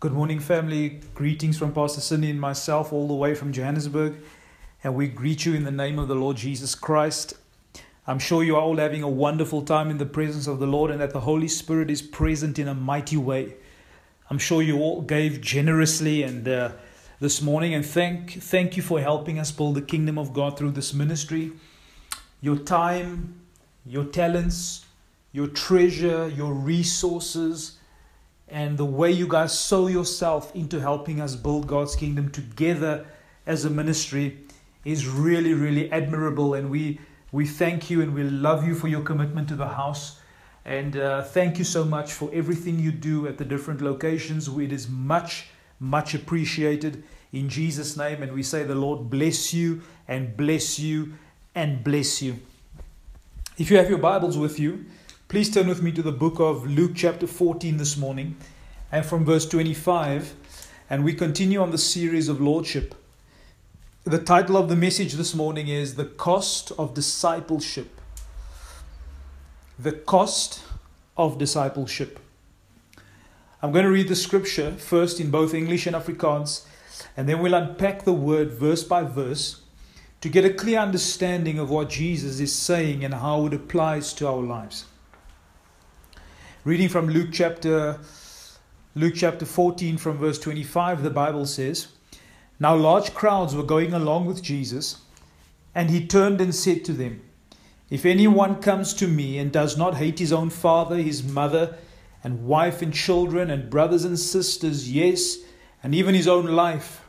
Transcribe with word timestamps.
Good 0.00 0.14
morning, 0.14 0.40
family. 0.40 0.98
Greetings 1.12 1.58
from 1.58 1.74
Pastor 1.74 2.00
Cindy 2.00 2.30
and 2.30 2.40
myself, 2.40 2.90
all 2.90 3.06
the 3.06 3.12
way 3.12 3.34
from 3.34 3.52
Johannesburg. 3.52 4.16
And 4.82 4.94
we 4.94 5.08
greet 5.08 5.44
you 5.44 5.52
in 5.52 5.64
the 5.64 5.70
name 5.70 5.98
of 5.98 6.08
the 6.08 6.14
Lord 6.14 6.38
Jesus 6.38 6.74
Christ. 6.74 7.34
I'm 8.06 8.18
sure 8.18 8.42
you 8.42 8.56
are 8.56 8.62
all 8.62 8.78
having 8.78 9.02
a 9.02 9.10
wonderful 9.10 9.60
time 9.60 9.90
in 9.90 9.98
the 9.98 10.06
presence 10.06 10.46
of 10.46 10.58
the 10.58 10.66
Lord 10.66 10.90
and 10.90 11.02
that 11.02 11.10
the 11.10 11.20
Holy 11.20 11.48
Spirit 11.48 11.90
is 11.90 12.00
present 12.00 12.58
in 12.58 12.66
a 12.66 12.74
mighty 12.74 13.18
way. 13.18 13.56
I'm 14.30 14.38
sure 14.38 14.62
you 14.62 14.78
all 14.78 15.02
gave 15.02 15.42
generously 15.42 16.22
and 16.22 16.48
uh, 16.48 16.72
this 17.20 17.42
morning 17.42 17.74
and 17.74 17.84
thank 17.84 18.40
thank 18.42 18.78
you 18.78 18.82
for 18.82 19.02
helping 19.02 19.38
us 19.38 19.52
build 19.52 19.74
the 19.74 19.82
kingdom 19.82 20.16
of 20.16 20.32
God 20.32 20.56
through 20.56 20.70
this 20.70 20.94
ministry. 20.94 21.52
Your 22.40 22.56
time, 22.56 23.38
your 23.84 24.04
talents, 24.04 24.86
your 25.30 25.48
treasure, 25.48 26.26
your 26.26 26.54
resources, 26.54 27.76
and 28.50 28.76
the 28.76 28.84
way 28.84 29.10
you 29.10 29.28
guys 29.28 29.56
sow 29.56 29.86
yourself 29.86 30.54
into 30.54 30.80
helping 30.80 31.20
us 31.20 31.36
build 31.36 31.66
God's 31.66 31.94
kingdom 31.94 32.30
together 32.30 33.06
as 33.46 33.64
a 33.64 33.70
ministry 33.70 34.38
is 34.84 35.06
really, 35.06 35.54
really 35.54 35.90
admirable. 35.92 36.54
And 36.54 36.68
we, 36.68 36.98
we 37.32 37.46
thank 37.46 37.90
you 37.90 38.02
and 38.02 38.14
we 38.14 38.24
love 38.24 38.66
you 38.66 38.74
for 38.74 38.88
your 38.88 39.02
commitment 39.02 39.48
to 39.48 39.56
the 39.56 39.68
house. 39.68 40.20
And 40.64 40.96
uh, 40.96 41.22
thank 41.22 41.58
you 41.58 41.64
so 41.64 41.84
much 41.84 42.12
for 42.12 42.30
everything 42.32 42.78
you 42.78 42.92
do 42.92 43.26
at 43.26 43.38
the 43.38 43.44
different 43.44 43.80
locations. 43.80 44.48
It 44.48 44.72
is 44.72 44.88
much, 44.88 45.46
much 45.78 46.14
appreciated 46.14 47.04
in 47.32 47.48
Jesus' 47.48 47.96
name. 47.96 48.22
And 48.22 48.32
we 48.32 48.42
say, 48.42 48.64
The 48.64 48.74
Lord 48.74 49.08
bless 49.10 49.54
you 49.54 49.82
and 50.08 50.36
bless 50.36 50.78
you 50.78 51.14
and 51.54 51.82
bless 51.84 52.20
you. 52.20 52.36
If 53.58 53.70
you 53.70 53.76
have 53.76 53.88
your 53.88 53.98
Bibles 53.98 54.36
with 54.36 54.58
you, 54.58 54.86
Please 55.30 55.48
turn 55.48 55.68
with 55.68 55.80
me 55.80 55.92
to 55.92 56.02
the 56.02 56.10
book 56.10 56.40
of 56.40 56.66
Luke, 56.66 56.90
chapter 56.96 57.24
14, 57.24 57.76
this 57.76 57.96
morning, 57.96 58.36
and 58.90 59.06
from 59.06 59.24
verse 59.24 59.48
25, 59.48 60.34
and 60.90 61.04
we 61.04 61.14
continue 61.14 61.62
on 61.62 61.70
the 61.70 61.78
series 61.78 62.28
of 62.28 62.40
Lordship. 62.40 62.96
The 64.02 64.18
title 64.18 64.56
of 64.56 64.68
the 64.68 64.74
message 64.74 65.12
this 65.12 65.32
morning 65.32 65.68
is 65.68 65.94
The 65.94 66.04
Cost 66.04 66.72
of 66.76 66.94
Discipleship. 66.94 68.00
The 69.78 69.92
Cost 69.92 70.64
of 71.16 71.38
Discipleship. 71.38 72.18
I'm 73.62 73.70
going 73.70 73.84
to 73.84 73.90
read 73.92 74.08
the 74.08 74.16
scripture 74.16 74.72
first 74.72 75.20
in 75.20 75.30
both 75.30 75.54
English 75.54 75.86
and 75.86 75.94
Afrikaans, 75.94 76.64
and 77.16 77.28
then 77.28 77.38
we'll 77.38 77.54
unpack 77.54 78.02
the 78.02 78.12
word 78.12 78.50
verse 78.50 78.82
by 78.82 79.04
verse 79.04 79.60
to 80.22 80.28
get 80.28 80.44
a 80.44 80.52
clear 80.52 80.80
understanding 80.80 81.60
of 81.60 81.70
what 81.70 81.88
Jesus 81.88 82.40
is 82.40 82.52
saying 82.52 83.04
and 83.04 83.14
how 83.14 83.46
it 83.46 83.54
applies 83.54 84.12
to 84.14 84.26
our 84.26 84.42
lives. 84.42 84.86
Reading 86.62 86.90
from 86.90 87.08
Luke 87.08 87.30
chapter 87.32 87.98
Luke 88.94 89.14
chapter 89.16 89.46
14 89.46 89.96
from 89.96 90.18
verse 90.18 90.38
25 90.38 91.02
the 91.02 91.08
Bible 91.08 91.46
says 91.46 91.88
Now 92.58 92.76
large 92.76 93.14
crowds 93.14 93.56
were 93.56 93.62
going 93.62 93.94
along 93.94 94.26
with 94.26 94.42
Jesus 94.42 94.98
and 95.74 95.88
he 95.88 96.06
turned 96.06 96.38
and 96.38 96.54
said 96.54 96.84
to 96.84 96.92
them 96.92 97.22
If 97.88 98.04
anyone 98.04 98.60
comes 98.60 98.92
to 98.94 99.08
me 99.08 99.38
and 99.38 99.50
does 99.50 99.78
not 99.78 99.94
hate 99.94 100.18
his 100.18 100.34
own 100.34 100.50
father 100.50 100.96
his 100.96 101.22
mother 101.22 101.76
and 102.22 102.46
wife 102.46 102.82
and 102.82 102.92
children 102.92 103.48
and 103.48 103.70
brothers 103.70 104.04
and 104.04 104.18
sisters 104.18 104.92
yes 104.92 105.38
and 105.82 105.94
even 105.94 106.14
his 106.14 106.28
own 106.28 106.44
life 106.44 107.02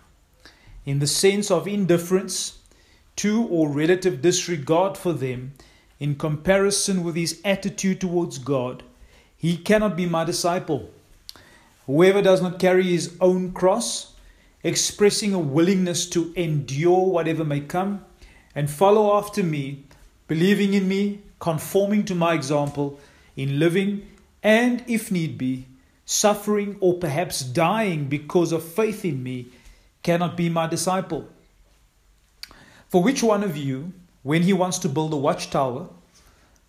in 0.85 0.99
the 0.99 1.07
sense 1.07 1.52
of 1.52 1.67
indifference 1.67 2.59
to 3.17 3.44
or 3.47 3.67
relative 3.67 4.22
disregard 4.22 4.97
for 4.97 5.11
them 5.11 5.52
in 5.99 6.16
comparison 6.16 7.03
with 7.03 7.17
his 7.17 7.41
attitude 7.44 7.99
towards 7.99 8.38
God 8.38 8.83
he 9.42 9.58
cannot 9.58 9.97
be 9.97 10.06
my 10.06 10.23
disciple. 10.23 10.88
Whoever 11.88 12.22
does 12.22 12.44
not 12.44 12.59
carry 12.59 12.84
his 12.84 13.17
own 13.20 13.53
cross, 13.53 14.14
expressing 14.64 15.34
a 15.34 15.39
willingness 15.39 16.08
to 16.09 16.31
endure 16.36 17.07
whatever 17.07 17.44
may 17.44 17.62
come, 17.62 18.06
and 18.53 18.69
follow 18.69 19.18
after 19.18 19.41
me, 19.41 19.85
believing 20.28 20.75
in 20.75 20.88
me, 20.88 21.24
conforming 21.40 22.06
to 22.06 22.13
my 22.13 22.35
example, 22.35 23.00
in 23.35 23.57
living, 23.57 24.06
and 24.44 24.84
if 24.85 25.09
need 25.09 25.40
be, 25.40 25.66
suffering 26.06 26.78
or 26.80 27.00
perhaps 27.00 27.41
dying 27.41 28.06
because 28.06 28.51
of 28.51 28.63
faith 28.63 29.03
in 29.03 29.24
me, 29.24 29.47
cannot 30.03 30.38
be 30.38 30.50
my 30.50 30.68
disciple. 30.68 31.28
For 32.90 33.01
which 33.01 33.24
one 33.24 33.44
of 33.44 33.57
you, 33.57 33.91
when 34.22 34.44
he 34.44 34.53
wants 34.53 34.78
to 34.80 34.88
build 34.88 35.13
a 35.13 35.18
watchtower, 35.18 35.90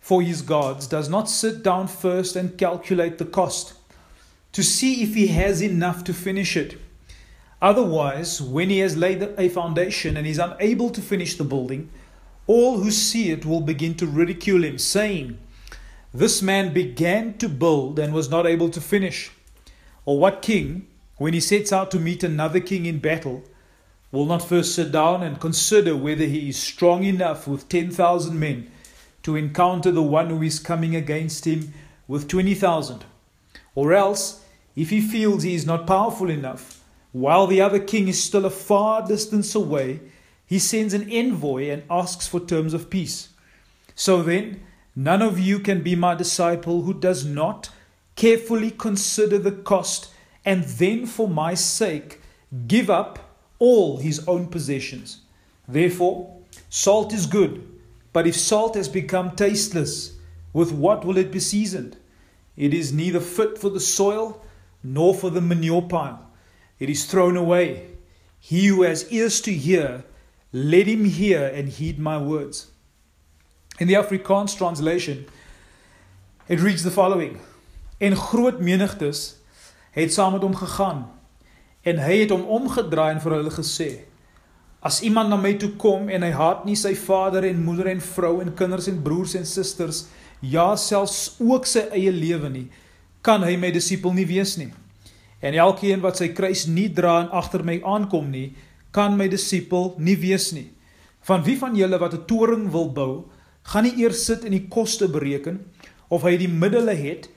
for 0.03 0.21
his 0.21 0.41
gods 0.41 0.85
does 0.85 1.07
not 1.07 1.29
sit 1.29 1.63
down 1.63 1.87
first 1.87 2.35
and 2.35 2.57
calculate 2.57 3.19
the 3.19 3.25
cost 3.25 3.73
to 4.51 4.61
see 4.61 5.01
if 5.01 5.15
he 5.15 5.27
has 5.27 5.61
enough 5.61 6.03
to 6.03 6.13
finish 6.13 6.57
it. 6.57 6.77
Otherwise, 7.61 8.41
when 8.41 8.69
he 8.69 8.79
has 8.79 8.97
laid 8.97 9.23
a 9.37 9.47
foundation 9.47 10.17
and 10.17 10.27
is 10.27 10.39
unable 10.39 10.89
to 10.89 10.99
finish 10.99 11.37
the 11.37 11.45
building, 11.45 11.89
all 12.47 12.79
who 12.79 12.91
see 12.91 13.31
it 13.31 13.45
will 13.45 13.61
begin 13.61 13.95
to 13.95 14.05
ridicule 14.05 14.65
him, 14.65 14.77
saying, 14.77 15.37
This 16.13 16.41
man 16.41 16.73
began 16.73 17.37
to 17.37 17.47
build 17.47 17.97
and 17.97 18.13
was 18.13 18.29
not 18.29 18.45
able 18.45 18.69
to 18.71 18.81
finish. 18.81 19.31
Or 20.03 20.19
what 20.19 20.41
king, 20.41 20.85
when 21.15 21.33
he 21.33 21.39
sets 21.39 21.71
out 21.71 21.91
to 21.91 21.97
meet 21.97 22.25
another 22.25 22.59
king 22.59 22.85
in 22.85 22.99
battle, 22.99 23.45
will 24.11 24.25
not 24.25 24.45
first 24.45 24.75
sit 24.75 24.91
down 24.91 25.23
and 25.23 25.39
consider 25.39 25.95
whether 25.95 26.25
he 26.25 26.49
is 26.49 26.57
strong 26.57 27.05
enough 27.05 27.47
with 27.47 27.69
10,000 27.69 28.37
men? 28.37 28.69
To 29.23 29.35
encounter 29.35 29.91
the 29.91 30.03
one 30.03 30.29
who 30.29 30.41
is 30.41 30.59
coming 30.59 30.95
against 30.95 31.45
him 31.45 31.73
with 32.07 32.27
20,000. 32.27 33.05
Or 33.75 33.93
else, 33.93 34.43
if 34.75 34.89
he 34.89 35.01
feels 35.01 35.43
he 35.43 35.55
is 35.55 35.65
not 35.65 35.87
powerful 35.87 36.29
enough, 36.29 36.83
while 37.11 37.47
the 37.47 37.61
other 37.61 37.79
king 37.79 38.07
is 38.07 38.21
still 38.21 38.45
a 38.45 38.49
far 38.49 39.07
distance 39.07 39.55
away, 39.55 40.01
he 40.45 40.59
sends 40.59 40.93
an 40.93 41.09
envoy 41.09 41.69
and 41.69 41.83
asks 41.89 42.27
for 42.27 42.39
terms 42.39 42.73
of 42.73 42.89
peace. 42.89 43.29
So 43.95 44.21
then, 44.21 44.61
none 44.95 45.21
of 45.21 45.39
you 45.39 45.59
can 45.59 45.81
be 45.81 45.95
my 45.95 46.15
disciple 46.15 46.81
who 46.81 46.93
does 46.93 47.25
not 47.25 47.69
carefully 48.15 48.71
consider 48.71 49.37
the 49.37 49.51
cost 49.51 50.09
and 50.45 50.63
then, 50.63 51.05
for 51.05 51.27
my 51.27 51.53
sake, 51.53 52.19
give 52.67 52.89
up 52.89 53.37
all 53.59 53.97
his 53.97 54.27
own 54.27 54.47
possessions. 54.47 55.21
Therefore, 55.67 56.37
salt 56.69 57.13
is 57.13 57.25
good 57.25 57.72
but 58.13 58.27
if 58.27 58.35
salt 58.35 58.75
has 58.75 58.87
become 58.87 59.35
tasteless, 59.35 60.13
with 60.53 60.71
what 60.71 61.03
will 61.03 61.17
it 61.17 61.31
be 61.31 61.39
seasoned? 61.39 61.97
It 62.55 62.73
is 62.73 62.93
neither 62.93 63.19
fit 63.19 63.57
for 63.57 63.69
the 63.69 63.79
soil 63.79 64.41
nor 64.83 65.15
for 65.15 65.31
the 65.31 65.41
manure 65.41 65.81
pile. 65.81 66.29
It 66.77 66.89
is 66.89 67.05
thrown 67.05 67.35
away. 67.35 67.87
He 68.39 68.67
who 68.67 68.83
has 68.83 69.11
ears 69.11 69.41
to 69.41 69.53
hear, 69.53 70.05
let 70.51 70.85
him 70.85 71.05
hear 71.05 71.47
and 71.47 71.69
heed 71.69 71.97
my 71.97 72.17
words. 72.17 72.67
In 73.79 73.87
the 73.87 73.95
Afrikaans 73.95 74.55
translation, 74.55 75.25
it 76.47 76.59
reads 76.59 76.83
the 76.83 76.91
following: 76.91 77.39
En 77.99 78.15
groot 78.15 78.59
menigtes 78.59 79.37
het 79.91 80.13
saam 80.13 80.33
met 80.33 80.41
hom 80.41 80.55
gegaan 80.55 81.11
en 81.81 81.97
hy 81.97 82.17
het 82.19 82.29
hom 82.29 82.43
omgedraai 82.43 83.15
en 83.15 83.21
vir 83.21 83.35
hulle 83.37 83.51
gesê: 83.51 83.89
As 84.83 84.99
iemand 84.99 85.31
na 85.31 85.37
my 85.39 85.53
toe 85.55 85.69
kom 85.79 86.09
en 86.11 86.25
hy 86.25 86.33
haat 86.35 86.65
nie 86.67 86.75
sy 86.75 86.91
vader 86.99 87.45
en 87.47 87.61
moeder 87.63 87.87
en 87.87 88.01
vrou 88.03 88.41
en 88.43 88.51
kinders 88.51 88.89
en 88.91 88.99
broers 89.05 89.37
en 89.39 89.45
susters, 89.47 90.01
ja 90.43 90.73
selfs 90.75 91.37
ook 91.39 91.69
sy 91.69 91.85
eie 91.95 92.11
lewe 92.11 92.49
nie, 92.51 92.65
kan 93.23 93.45
hy 93.47 93.55
my 93.55 93.69
disipel 93.71 94.11
nie 94.11 94.27
wees 94.27 94.57
nie. 94.59 94.73
En 95.39 95.55
elkeen 95.55 96.03
wat 96.03 96.19
sy 96.19 96.33
kruis 96.35 96.65
nie 96.67 96.89
dra 96.91 97.21
en 97.21 97.31
agter 97.31 97.63
my 97.63 97.77
aankom 97.79 98.27
nie, 98.31 98.49
kan 98.91 99.15
my 99.15 99.29
disipel 99.31 99.93
nie 100.03 100.17
wees 100.19 100.51
nie. 100.51 100.67
Van 101.23 101.47
wie 101.47 101.55
van 101.55 101.79
julle 101.79 101.99
wat 101.99 102.13
'n 102.13 102.27
toring 102.27 102.67
wil 102.71 102.91
bou, 102.91 103.23
gaan 103.63 103.87
nie 103.87 104.03
eers 104.03 104.25
sit 104.25 104.43
en 104.43 104.51
die 104.51 104.67
koste 104.67 105.07
bereken 105.07 105.63
of 106.09 106.23
hy 106.23 106.35
die 106.37 106.51
middele 106.51 106.91
het 106.91 107.29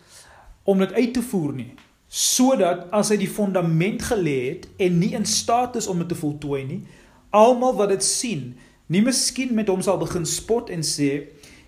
om 0.64 0.78
dit 0.78 0.92
uit 0.92 1.14
te 1.14 1.22
voer 1.22 1.52
nie, 1.54 1.72
sodat 2.08 2.88
as 2.90 3.10
hy 3.10 3.16
die 3.16 3.30
fondament 3.30 4.02
gelê 4.02 4.50
het 4.50 4.68
en 4.78 4.98
nie 4.98 5.14
in 5.14 5.24
staat 5.24 5.76
is 5.76 5.86
om 5.86 5.98
dit 5.98 6.08
te 6.08 6.18
voltooi 6.18 6.64
nie, 6.64 6.82
almal 7.36 7.76
wat 7.76 7.92
dit 7.92 8.04
sien, 8.04 8.54
nie 8.88 9.02
miskien 9.04 9.54
met 9.54 9.68
hom 9.68 9.82
sal 9.84 9.98
begin 10.00 10.26
spot 10.28 10.70
en 10.72 10.84
sê 10.86 11.10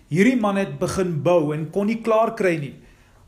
hierdie 0.09 0.39
man 0.39 0.57
het 0.57 0.79
begin 0.81 1.19
bou 1.25 1.51
en 1.53 1.67
kon 1.73 1.89
nie 1.89 1.99
klaar 2.05 2.33
kry 2.39 2.55
nie 2.57 2.75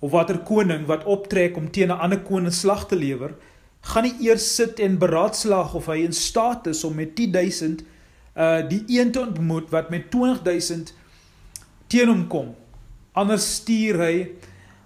of 0.01 0.13
watter 0.15 0.39
koning 0.47 0.87
wat 0.89 1.05
optrek 1.05 1.57
om 1.57 1.69
teen 1.69 1.91
'n 1.91 2.01
ander 2.01 2.21
koning 2.25 2.53
slag 2.53 2.87
te 2.87 2.95
lewer, 2.95 3.35
gaan 3.81 4.03
nie 4.03 4.27
eers 4.27 4.55
sit 4.55 4.79
en 4.79 4.97
beraadslaag 4.97 5.75
of 5.75 5.85
hy 5.85 6.01
in 6.05 6.13
staat 6.13 6.67
is 6.67 6.83
om 6.83 6.95
met 6.95 7.15
10000 7.15 7.83
uh 8.35 8.61
die 8.69 8.83
een 8.87 9.11
te 9.11 9.21
ontmoet 9.21 9.69
wat 9.69 9.89
met 9.89 10.09
20000 10.11 10.93
teen 11.87 12.07
hom 12.07 12.27
kom. 12.27 12.55
Anders 13.13 13.55
stuur 13.55 13.99
hy 13.99 14.15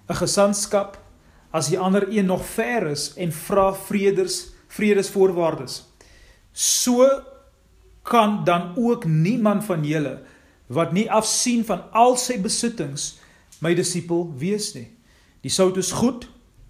'n 0.09 0.15
gesantskap 0.15 0.97
as 1.51 1.69
die 1.69 1.79
ander 1.79 2.07
een 2.09 2.25
nog 2.25 2.45
ver 2.45 2.87
is 2.87 3.13
en 3.15 3.31
vra 3.31 3.73
vreders 3.73 4.51
vredesvoorwaardes. 4.67 5.83
So 6.51 7.07
kan 8.05 8.43
dan 8.45 8.73
ook 8.77 9.05
niemand 9.09 9.65
van 9.65 9.83
julle 9.85 10.19
wat 10.67 10.93
nie 10.93 11.09
afsien 11.11 11.65
van 11.65 11.83
al 11.93 12.15
sy 12.17 12.37
besittings 12.41 13.15
my 13.61 13.73
disipel 13.77 14.27
wees 14.37 14.73
nie. 14.77 14.87
Die 15.45 15.53
sout 15.53 15.77
is 15.77 15.91
goed, 15.93 16.25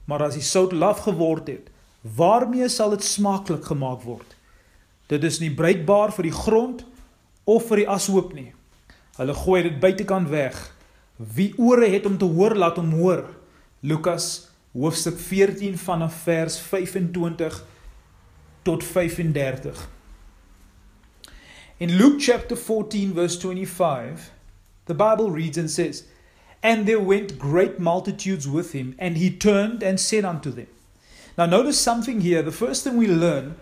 maar 0.06 0.24
as 0.26 0.36
die 0.36 0.44
sout 0.44 0.74
laf 0.76 1.06
geword 1.08 1.48
het, 1.48 1.72
Waarmee 2.06 2.68
sal 2.70 2.90
dit 2.94 3.04
smaaklik 3.04 3.66
gemaak 3.66 4.04
word? 4.06 4.36
Dit 5.10 5.24
is 5.26 5.40
nie 5.42 5.50
bruikbaar 5.50 6.12
vir 6.14 6.28
die 6.28 6.36
grond 6.38 6.84
of 7.50 7.66
vir 7.72 7.82
die 7.82 7.90
ashoop 7.90 8.36
nie. 8.38 8.52
Hulle 9.18 9.34
gooi 9.34 9.64
dit 9.66 9.80
buitekant 9.82 10.30
weg. 10.30 10.60
Wie 11.18 11.54
ore 11.58 11.90
het 11.90 12.06
om 12.06 12.20
te 12.22 12.30
hoor, 12.30 12.54
laat 12.54 12.78
hom 12.78 12.92
hoor. 13.00 13.24
Lukas 13.82 14.52
hoofstuk 14.76 15.18
14 15.18 15.80
vanaf 15.82 16.22
vers 16.28 16.60
25 16.62 17.58
tot 18.62 18.86
35. 18.86 19.82
In 21.78 21.98
Luke 21.98 22.22
chapter 22.22 22.56
14 22.56 23.12
verse 23.12 23.38
25, 23.38 24.32
the 24.86 24.94
Bible 24.94 25.30
reads 25.30 25.58
and 25.58 25.70
says, 25.70 26.06
And 26.64 26.86
there 26.86 27.02
went 27.02 27.38
great 27.38 27.80
multitudes 27.80 28.48
with 28.48 28.72
him, 28.72 28.96
and 28.98 29.18
he 29.18 29.30
turned 29.30 29.84
and 29.84 30.00
said 30.00 30.24
unto 30.24 30.52
them. 30.52 30.68
Now 31.38 31.48
notice 31.48 31.78
something 31.78 32.22
here. 32.22 32.42
The 32.42 32.54
first 32.54 32.86
thing 32.86 32.96
we 32.96 33.08
learn 33.08 33.58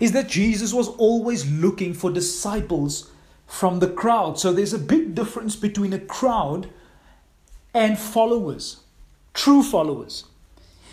is 0.00 0.10
that 0.12 0.26
Jesus 0.26 0.72
was 0.72 0.88
always 0.88 1.48
looking 1.48 1.94
for 1.94 2.10
disciples 2.10 3.12
from 3.46 3.78
the 3.78 3.88
crowd. 3.88 4.36
So 4.40 4.52
there's 4.52 4.72
a 4.72 4.78
big 4.78 5.14
difference 5.14 5.54
between 5.54 5.92
a 5.92 6.00
crowd 6.00 6.70
and 7.72 7.96
followers, 7.96 8.80
true 9.32 9.62
followers. 9.62 10.24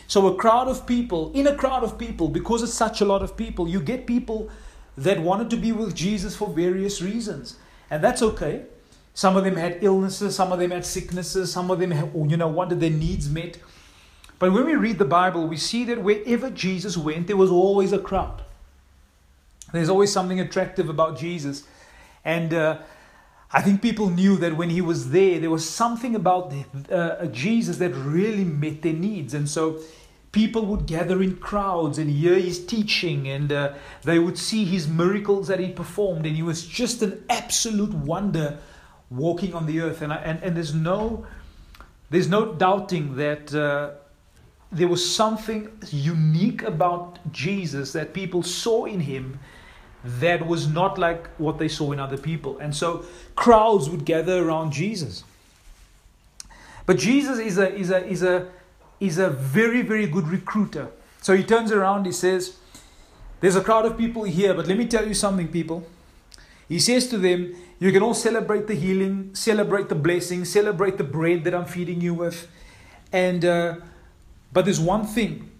So 0.05 0.27
a 0.27 0.35
crowd 0.35 0.67
of 0.67 0.85
people, 0.85 1.31
in 1.33 1.47
a 1.47 1.55
crowd 1.55 1.83
of 1.83 1.97
people, 1.97 2.27
because 2.27 2.61
it's 2.61 2.73
such 2.73 3.01
a 3.01 3.05
lot 3.05 3.23
of 3.23 3.35
people, 3.35 3.67
you 3.67 3.81
get 3.81 4.05
people 4.05 4.51
that 4.97 5.19
wanted 5.19 5.49
to 5.49 5.57
be 5.57 5.71
with 5.71 5.95
Jesus 5.95 6.35
for 6.35 6.47
various 6.49 7.01
reasons. 7.01 7.57
And 7.89 8.03
that's 8.03 8.21
okay. 8.21 8.63
Some 9.13 9.35
of 9.35 9.43
them 9.43 9.55
had 9.55 9.83
illnesses, 9.83 10.35
some 10.35 10.51
of 10.51 10.59
them 10.59 10.71
had 10.71 10.85
sicknesses, 10.85 11.51
some 11.51 11.69
of 11.69 11.79
them, 11.79 11.91
had, 11.91 12.11
you 12.13 12.37
know, 12.37 12.47
wanted 12.47 12.79
their 12.79 12.89
needs 12.89 13.29
met. 13.29 13.57
But 14.39 14.53
when 14.53 14.65
we 14.65 14.75
read 14.75 14.97
the 14.97 15.05
Bible, 15.05 15.47
we 15.47 15.57
see 15.57 15.83
that 15.85 16.01
wherever 16.01 16.49
Jesus 16.49 16.97
went, 16.97 17.27
there 17.27 17.37
was 17.37 17.51
always 17.51 17.93
a 17.93 17.99
crowd. 17.99 18.41
There's 19.71 19.89
always 19.89 20.11
something 20.11 20.39
attractive 20.39 20.89
about 20.89 21.17
Jesus. 21.17 21.63
And 22.25 22.53
uh, 22.53 22.79
I 23.51 23.61
think 23.61 23.81
people 23.81 24.09
knew 24.09 24.37
that 24.37 24.55
when 24.55 24.69
he 24.69 24.81
was 24.81 25.11
there, 25.11 25.39
there 25.39 25.49
was 25.49 25.69
something 25.69 26.15
about 26.15 26.53
uh, 26.89 27.25
Jesus 27.27 27.77
that 27.77 27.91
really 27.91 28.45
met 28.45 28.81
their 28.81 28.93
needs. 28.93 29.33
And 29.33 29.49
so 29.49 29.79
people 30.31 30.65
would 30.65 30.85
gather 30.85 31.21
in 31.21 31.35
crowds 31.37 31.97
and 31.97 32.09
hear 32.09 32.35
his 32.35 32.65
teaching, 32.65 33.27
and 33.27 33.51
uh, 33.51 33.73
they 34.03 34.19
would 34.19 34.37
see 34.37 34.63
his 34.63 34.87
miracles 34.87 35.47
that 35.47 35.59
he 35.59 35.69
performed. 35.69 36.25
And 36.25 36.35
he 36.35 36.43
was 36.43 36.65
just 36.65 37.01
an 37.01 37.23
absolute 37.29 37.93
wonder 37.93 38.57
walking 39.09 39.53
on 39.53 39.65
the 39.65 39.81
earth. 39.81 40.01
And, 40.01 40.13
I, 40.13 40.17
and, 40.17 40.41
and 40.41 40.55
there's, 40.55 40.73
no, 40.73 41.25
there's 42.09 42.29
no 42.29 42.53
doubting 42.53 43.15
that. 43.17 43.53
Uh, 43.53 43.91
there 44.71 44.87
was 44.87 45.13
something 45.13 45.69
unique 45.89 46.63
about 46.63 47.19
Jesus 47.33 47.91
that 47.91 48.13
people 48.13 48.41
saw 48.41 48.85
in 48.85 49.01
him 49.01 49.37
that 50.03 50.47
was 50.47 50.67
not 50.67 50.97
like 50.97 51.27
what 51.37 51.59
they 51.59 51.67
saw 51.67 51.91
in 51.91 51.99
other 51.99 52.17
people. 52.17 52.57
And 52.59 52.73
so 52.73 53.05
crowds 53.35 53.89
would 53.89 54.05
gather 54.05 54.47
around 54.47 54.71
Jesus. 54.71 55.25
But 56.85 56.97
Jesus 56.97 57.37
is 57.37 57.57
a, 57.57 57.73
is 57.75 57.91
a, 57.91 58.05
is 58.07 58.23
a, 58.23 58.47
is 59.01 59.17
a 59.17 59.29
very, 59.29 59.81
very 59.81 60.05
good 60.07 60.27
recruiter. 60.27 60.89
So 61.21 61.35
he 61.35 61.43
turns 61.43 61.71
around, 61.71 62.05
he 62.05 62.11
says, 62.13 62.55
There's 63.41 63.55
a 63.55 63.61
crowd 63.61 63.85
of 63.85 63.97
people 63.97 64.23
here, 64.23 64.53
but 64.53 64.67
let 64.67 64.77
me 64.77 64.85
tell 64.85 65.05
you 65.05 65.15
something, 65.15 65.49
people. 65.49 65.85
He 66.69 66.79
says 66.79 67.07
to 67.09 67.17
them, 67.17 67.53
You 67.79 67.91
can 67.91 68.03
all 68.03 68.13
celebrate 68.13 68.67
the 68.67 68.75
healing, 68.75 69.31
celebrate 69.33 69.89
the 69.89 69.95
blessing, 69.95 70.45
celebrate 70.45 70.97
the 70.97 71.03
bread 71.03 71.43
that 71.43 71.53
I'm 71.53 71.65
feeding 71.65 71.99
you 71.99 72.13
with. 72.13 72.47
And, 73.11 73.43
uh, 73.43 73.75
but 74.53 74.65
there's 74.65 74.79
one 74.79 75.05
thing. 75.05 75.51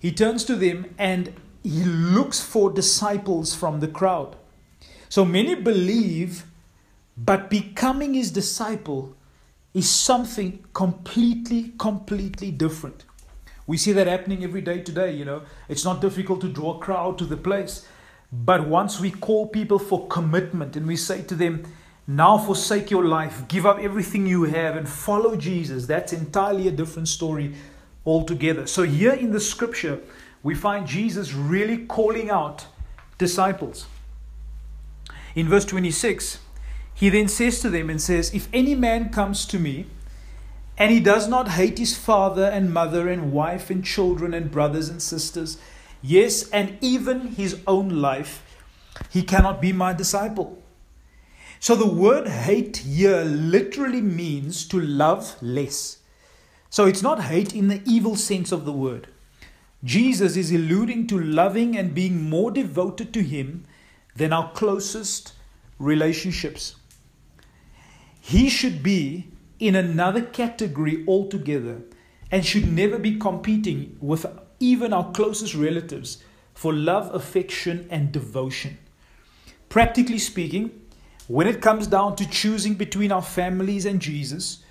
He 0.00 0.10
turns 0.10 0.44
to 0.46 0.56
them 0.56 0.94
and 0.98 1.34
he 1.62 1.84
looks 1.84 2.40
for 2.40 2.72
disciples 2.72 3.54
from 3.54 3.80
the 3.80 3.88
crowd. 3.88 4.36
So 5.10 5.26
many 5.26 5.54
believe, 5.54 6.44
but 7.16 7.50
becoming 7.50 8.14
his 8.14 8.30
disciple 8.30 9.14
is 9.74 9.88
something 9.88 10.64
completely, 10.72 11.72
completely 11.78 12.50
different. 12.50 13.04
We 13.66 13.76
see 13.76 13.92
that 13.92 14.06
happening 14.06 14.42
every 14.42 14.62
day 14.62 14.80
today, 14.80 15.12
you 15.12 15.24
know. 15.24 15.42
It's 15.68 15.84
not 15.84 16.00
difficult 16.00 16.40
to 16.40 16.48
draw 16.48 16.76
a 16.76 16.80
crowd 16.80 17.18
to 17.18 17.24
the 17.24 17.36
place. 17.36 17.86
But 18.32 18.66
once 18.66 19.00
we 19.00 19.10
call 19.10 19.46
people 19.46 19.78
for 19.78 20.06
commitment 20.08 20.76
and 20.76 20.86
we 20.86 20.96
say 20.96 21.22
to 21.22 21.34
them, 21.34 21.64
now 22.06 22.38
forsake 22.38 22.90
your 22.90 23.04
life, 23.04 23.46
give 23.46 23.66
up 23.66 23.78
everything 23.78 24.26
you 24.26 24.44
have, 24.44 24.76
and 24.76 24.88
follow 24.88 25.36
Jesus, 25.36 25.86
that's 25.86 26.12
entirely 26.12 26.66
a 26.66 26.72
different 26.72 27.06
story 27.06 27.54
altogether. 28.04 28.66
So, 28.66 28.82
here 28.82 29.12
in 29.12 29.30
the 29.30 29.38
scripture, 29.38 30.00
we 30.42 30.54
find 30.54 30.86
Jesus 30.86 31.32
really 31.32 31.86
calling 31.86 32.30
out 32.30 32.66
disciples. 33.18 33.86
In 35.36 35.48
verse 35.48 35.64
26, 35.64 36.40
he 37.00 37.08
then 37.08 37.28
says 37.28 37.60
to 37.60 37.70
them 37.70 37.88
and 37.88 37.98
says, 37.98 38.34
If 38.34 38.46
any 38.52 38.74
man 38.74 39.08
comes 39.08 39.46
to 39.46 39.58
me 39.58 39.86
and 40.76 40.92
he 40.92 41.00
does 41.00 41.28
not 41.28 41.48
hate 41.48 41.78
his 41.78 41.96
father 41.96 42.44
and 42.44 42.74
mother 42.74 43.08
and 43.08 43.32
wife 43.32 43.70
and 43.70 43.82
children 43.82 44.34
and 44.34 44.50
brothers 44.50 44.90
and 44.90 45.00
sisters, 45.00 45.56
yes, 46.02 46.50
and 46.50 46.76
even 46.82 47.28
his 47.28 47.58
own 47.66 47.88
life, 47.88 48.44
he 49.08 49.22
cannot 49.22 49.62
be 49.62 49.72
my 49.72 49.94
disciple. 49.94 50.62
So 51.58 51.74
the 51.74 51.86
word 51.86 52.28
hate 52.28 52.76
here 52.76 53.24
literally 53.24 54.02
means 54.02 54.68
to 54.68 54.78
love 54.78 55.36
less. 55.40 56.00
So 56.68 56.84
it's 56.84 57.02
not 57.02 57.24
hate 57.24 57.54
in 57.54 57.68
the 57.68 57.80
evil 57.86 58.14
sense 58.14 58.52
of 58.52 58.66
the 58.66 58.72
word. 58.72 59.08
Jesus 59.82 60.36
is 60.36 60.52
alluding 60.52 61.06
to 61.06 61.18
loving 61.18 61.78
and 61.78 61.94
being 61.94 62.28
more 62.28 62.50
devoted 62.50 63.14
to 63.14 63.22
Him 63.22 63.64
than 64.14 64.34
our 64.34 64.52
closest 64.52 65.32
relationships. 65.78 66.76
He 68.20 68.48
should 68.48 68.82
be 68.82 69.28
in 69.58 69.74
another 69.74 70.22
category 70.22 71.04
altogether 71.06 71.82
and 72.30 72.44
should 72.44 72.70
never 72.70 72.98
be 72.98 73.18
competing 73.18 73.96
with 74.00 74.26
even 74.60 74.92
our 74.92 75.10
closest 75.12 75.54
relatives 75.54 76.22
for 76.54 76.72
love, 76.72 77.14
affection, 77.14 77.86
and 77.90 78.12
devotion. 78.12 78.78
Practically 79.68 80.18
speaking, 80.18 80.70
when 81.26 81.46
it 81.46 81.62
comes 81.62 81.86
down 81.86 82.16
to 82.16 82.28
choosing 82.28 82.74
between 82.74 83.12
our 83.12 83.22
families 83.22 83.86
and 83.86 84.00
Jesus, 84.00 84.62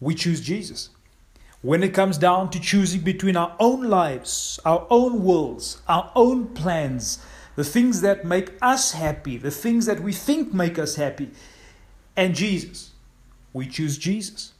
we 0.00 0.14
choose 0.14 0.40
Jesus. 0.40 0.90
When 1.62 1.82
it 1.82 1.94
comes 1.94 2.18
down 2.18 2.50
to 2.50 2.60
choosing 2.60 3.00
between 3.00 3.36
our 3.36 3.56
own 3.58 3.88
lives, 3.88 4.60
our 4.64 4.86
own 4.90 5.24
worlds, 5.24 5.80
our 5.88 6.12
own 6.14 6.48
plans, 6.48 7.18
the 7.56 7.64
things 7.64 8.00
that 8.02 8.24
make 8.24 8.52
us 8.62 8.92
happy, 8.92 9.36
the 9.36 9.50
things 9.50 9.86
that 9.86 10.00
we 10.00 10.12
think 10.12 10.54
make 10.54 10.78
us 10.78 10.94
happy, 10.94 11.30
and 12.16 12.34
Jesus, 12.34 12.90
we 13.52 13.66
choose 13.66 13.98
Jesus. 13.98 14.52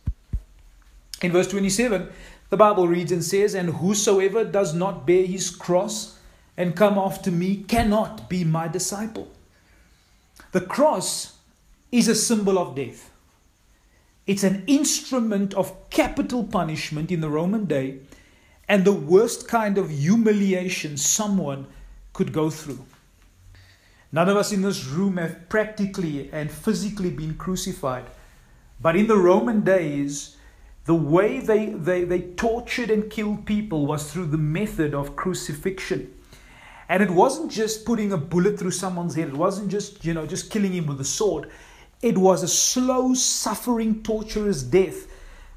In 1.23 1.33
verse 1.33 1.49
27, 1.49 2.09
the 2.51 2.57
Bible 2.57 2.89
reads 2.89 3.13
and 3.13 3.25
says, 3.25 3.55
And 3.55 3.71
whosoever 3.71 4.45
does 4.45 4.75
not 4.75 5.07
bear 5.07 5.27
his 5.27 5.51
cross 5.51 6.19
and 6.57 6.77
come 6.77 6.99
after 6.99 7.31
me 7.31 7.65
cannot 7.69 8.29
be 8.29 8.45
my 8.45 8.69
disciple. 8.69 9.29
The 10.53 10.61
cross 10.61 11.37
is 11.93 12.09
a 12.09 12.15
symbol 12.15 12.59
of 12.59 12.75
death. 12.75 13.11
It's 14.27 14.45
an 14.45 14.65
instrument 14.67 15.55
of 15.55 15.91
capital 15.91 16.45
punishment 16.45 17.11
in 17.11 17.21
the 17.21 17.31
Roman 17.31 17.65
day 17.65 17.99
and 18.69 18.85
the 18.85 18.93
worst 18.93 19.49
kind 19.49 19.79
of 19.79 19.91
humiliation 19.91 20.97
someone 20.97 21.67
could 22.13 22.33
go 22.33 22.51
through. 22.51 22.85
None 24.13 24.29
of 24.29 24.37
us 24.37 24.53
in 24.53 24.63
this 24.63 24.85
room 24.85 25.17
have 25.17 25.49
practically 25.49 26.31
and 26.33 26.51
physically 26.51 27.11
been 27.11 27.35
crucified. 27.35 28.05
But 28.81 28.97
in 28.97 29.07
the 29.07 29.17
Roman 29.17 29.63
days, 29.63 30.37
the 30.85 30.95
way 30.95 31.41
they, 31.41 31.67
they, 31.67 32.05
they 32.05 32.21
tortured 32.21 32.91
and 32.91 33.11
killed 33.11 33.45
people 33.45 33.87
was 33.87 34.11
through 34.11 34.27
the 34.27 34.39
method 34.39 34.95
of 34.95 35.17
crucifixion. 35.17 36.15
And 36.89 37.03
it 37.03 37.11
wasn't 37.11 37.53
just 37.53 37.85
putting 37.85 38.13
a 38.13 38.17
bullet 38.17 38.59
through 38.59 38.71
someone's 38.71 39.15
head, 39.15 39.29
it 39.29 39.35
wasn't 39.35 39.71
just, 39.71 40.05
you 40.05 40.15
know, 40.15 40.27
just 40.27 40.51
killing 40.51 40.73
him 40.73 40.87
with 40.87 41.01
a 41.01 41.05
sword. 41.05 41.51
It 42.01 42.17
was 42.17 42.43
a 42.43 42.49
slow, 42.49 43.13
suffering, 43.15 44.03
torturous 44.03 44.63
death 44.63 45.09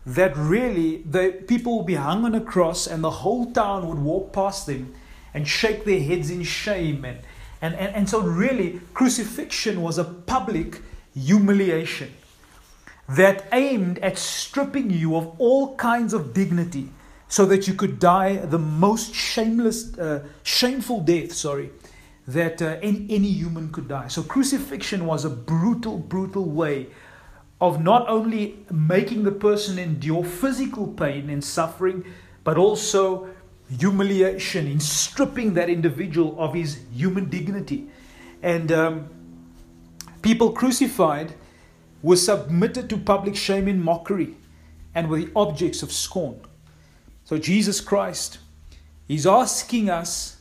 that 0.05 0.35
really 0.35 1.03
the 1.03 1.43
people 1.47 1.77
would 1.77 1.85
be 1.85 1.95
hung 1.95 2.25
on 2.25 2.33
a 2.33 2.41
cross 2.41 2.87
and 2.87 3.03
the 3.03 3.11
whole 3.11 3.51
town 3.51 3.87
would 3.87 3.99
walk 3.99 4.33
past 4.33 4.65
them 4.65 4.93
and 5.33 5.47
shake 5.47 5.85
their 5.85 6.01
heads 6.01 6.31
in 6.31 6.43
shame. 6.43 7.05
And, 7.05 7.19
and, 7.61 7.75
and, 7.75 7.95
and 7.95 8.09
so, 8.09 8.19
really, 8.21 8.81
crucifixion 8.93 9.81
was 9.81 9.99
a 9.99 10.03
public 10.03 10.81
humiliation 11.13 12.11
that 13.15 13.45
aimed 13.51 13.99
at 13.99 14.17
stripping 14.17 14.89
you 14.89 15.15
of 15.15 15.33
all 15.37 15.75
kinds 15.75 16.13
of 16.13 16.33
dignity 16.33 16.89
so 17.27 17.45
that 17.45 17.67
you 17.67 17.73
could 17.73 17.99
die 17.99 18.35
the 18.37 18.59
most 18.59 19.13
shameless, 19.13 19.97
uh, 19.97 20.23
shameful 20.43 21.01
death, 21.01 21.31
sorry, 21.31 21.71
that 22.27 22.61
uh, 22.61 22.77
any, 22.81 23.07
any 23.09 23.29
human 23.29 23.71
could 23.71 23.87
die. 23.87 24.07
So, 24.07 24.21
crucifixion 24.21 25.05
was 25.05 25.25
a 25.25 25.29
brutal, 25.29 25.97
brutal 25.97 26.45
way 26.45 26.87
of 27.59 27.81
not 27.81 28.07
only 28.09 28.65
making 28.71 29.23
the 29.23 29.31
person 29.31 29.79
endure 29.79 30.23
physical 30.23 30.87
pain 30.87 31.29
and 31.29 31.43
suffering, 31.43 32.03
but 32.43 32.57
also 32.57 33.29
humiliation, 33.79 34.67
in 34.67 34.79
stripping 34.79 35.53
that 35.53 35.69
individual 35.69 36.35
of 36.39 36.53
his 36.53 36.79
human 36.93 37.29
dignity. 37.29 37.87
And 38.41 38.71
um, 38.71 39.09
people 40.21 40.51
crucified 40.51 41.33
were 42.01 42.15
submitted 42.15 42.89
to 42.89 42.97
public 42.97 43.35
shame 43.35 43.67
and 43.67 43.83
mockery 43.83 44.35
and 44.95 45.09
were 45.09 45.19
the 45.19 45.31
objects 45.35 45.83
of 45.83 45.91
scorn. 45.91 46.39
So 47.25 47.37
Jesus 47.37 47.79
Christ 47.79 48.39
is 49.07 49.27
asking 49.27 49.89
us 49.89 50.37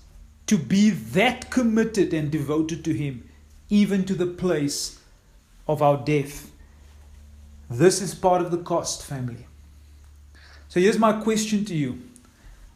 to 0.47 0.59
be 0.59 0.91
that 0.91 1.51
committed 1.51 2.13
and 2.13 2.31
devoted 2.31 2.85
to 2.85 2.93
Him, 2.93 3.29
even 3.69 4.05
to 4.05 4.15
the 4.15 4.27
place 4.27 4.99
of 5.69 5.83
our 5.83 5.97
death. 5.97 6.51
This 7.69 8.03
is 8.03 8.15
part 8.15 8.43
of 8.43 8.51
the 8.51 8.59
cost, 8.59 9.05
family. 9.05 9.47
So 10.69 10.81
here's 10.81 10.99
my 10.99 11.13
question 11.21 11.65
to 11.67 11.75
you 11.75 12.01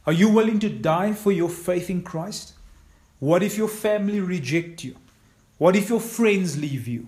Are 0.05 0.13
you 0.13 0.29
willing 0.29 0.59
to 0.59 0.69
die 0.69 1.13
for 1.13 1.31
your 1.31 1.49
faith 1.49 1.89
in 1.89 2.01
Christ? 2.01 2.53
What 3.19 3.43
if 3.43 3.57
your 3.57 3.67
family 3.67 4.19
reject 4.19 4.83
you? 4.83 4.95
What 5.57 5.75
if 5.75 5.89
your 5.89 5.99
friends 6.01 6.57
leave 6.57 6.87
you? 6.87 7.07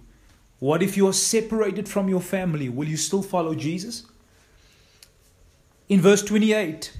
What 0.59 0.81
if 0.81 0.97
you 0.97 1.07
are 1.07 1.13
separated 1.13 1.87
from 1.87 2.09
your 2.09 2.21
family? 2.21 2.67
Will 2.67 2.87
you 2.87 2.97
still 2.97 3.21
follow 3.21 3.53
Jesus? 3.53 4.05
In 5.87 6.01
verse 6.01 6.23
28, 6.23 6.97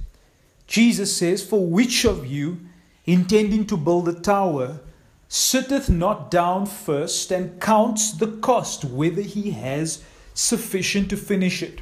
Jesus 0.68 1.16
says, 1.16 1.44
For 1.44 1.66
which 1.66 2.06
of 2.06 2.28
you, 2.28 2.60
intending 3.06 3.66
to 3.68 3.78
build 3.78 4.08
a 4.08 4.14
tower, 4.14 4.80
sitteth 5.28 5.90
not 5.90 6.30
down 6.30 6.66
first 6.66 7.32
and 7.32 7.60
counts 7.60 8.12
the 8.12 8.28
cost, 8.28 8.86
whether 8.86 9.22
he 9.22 9.52
has 9.52 10.04
sufficient 10.34 11.10
to 11.10 11.18
finish 11.18 11.64
it? 11.64 11.82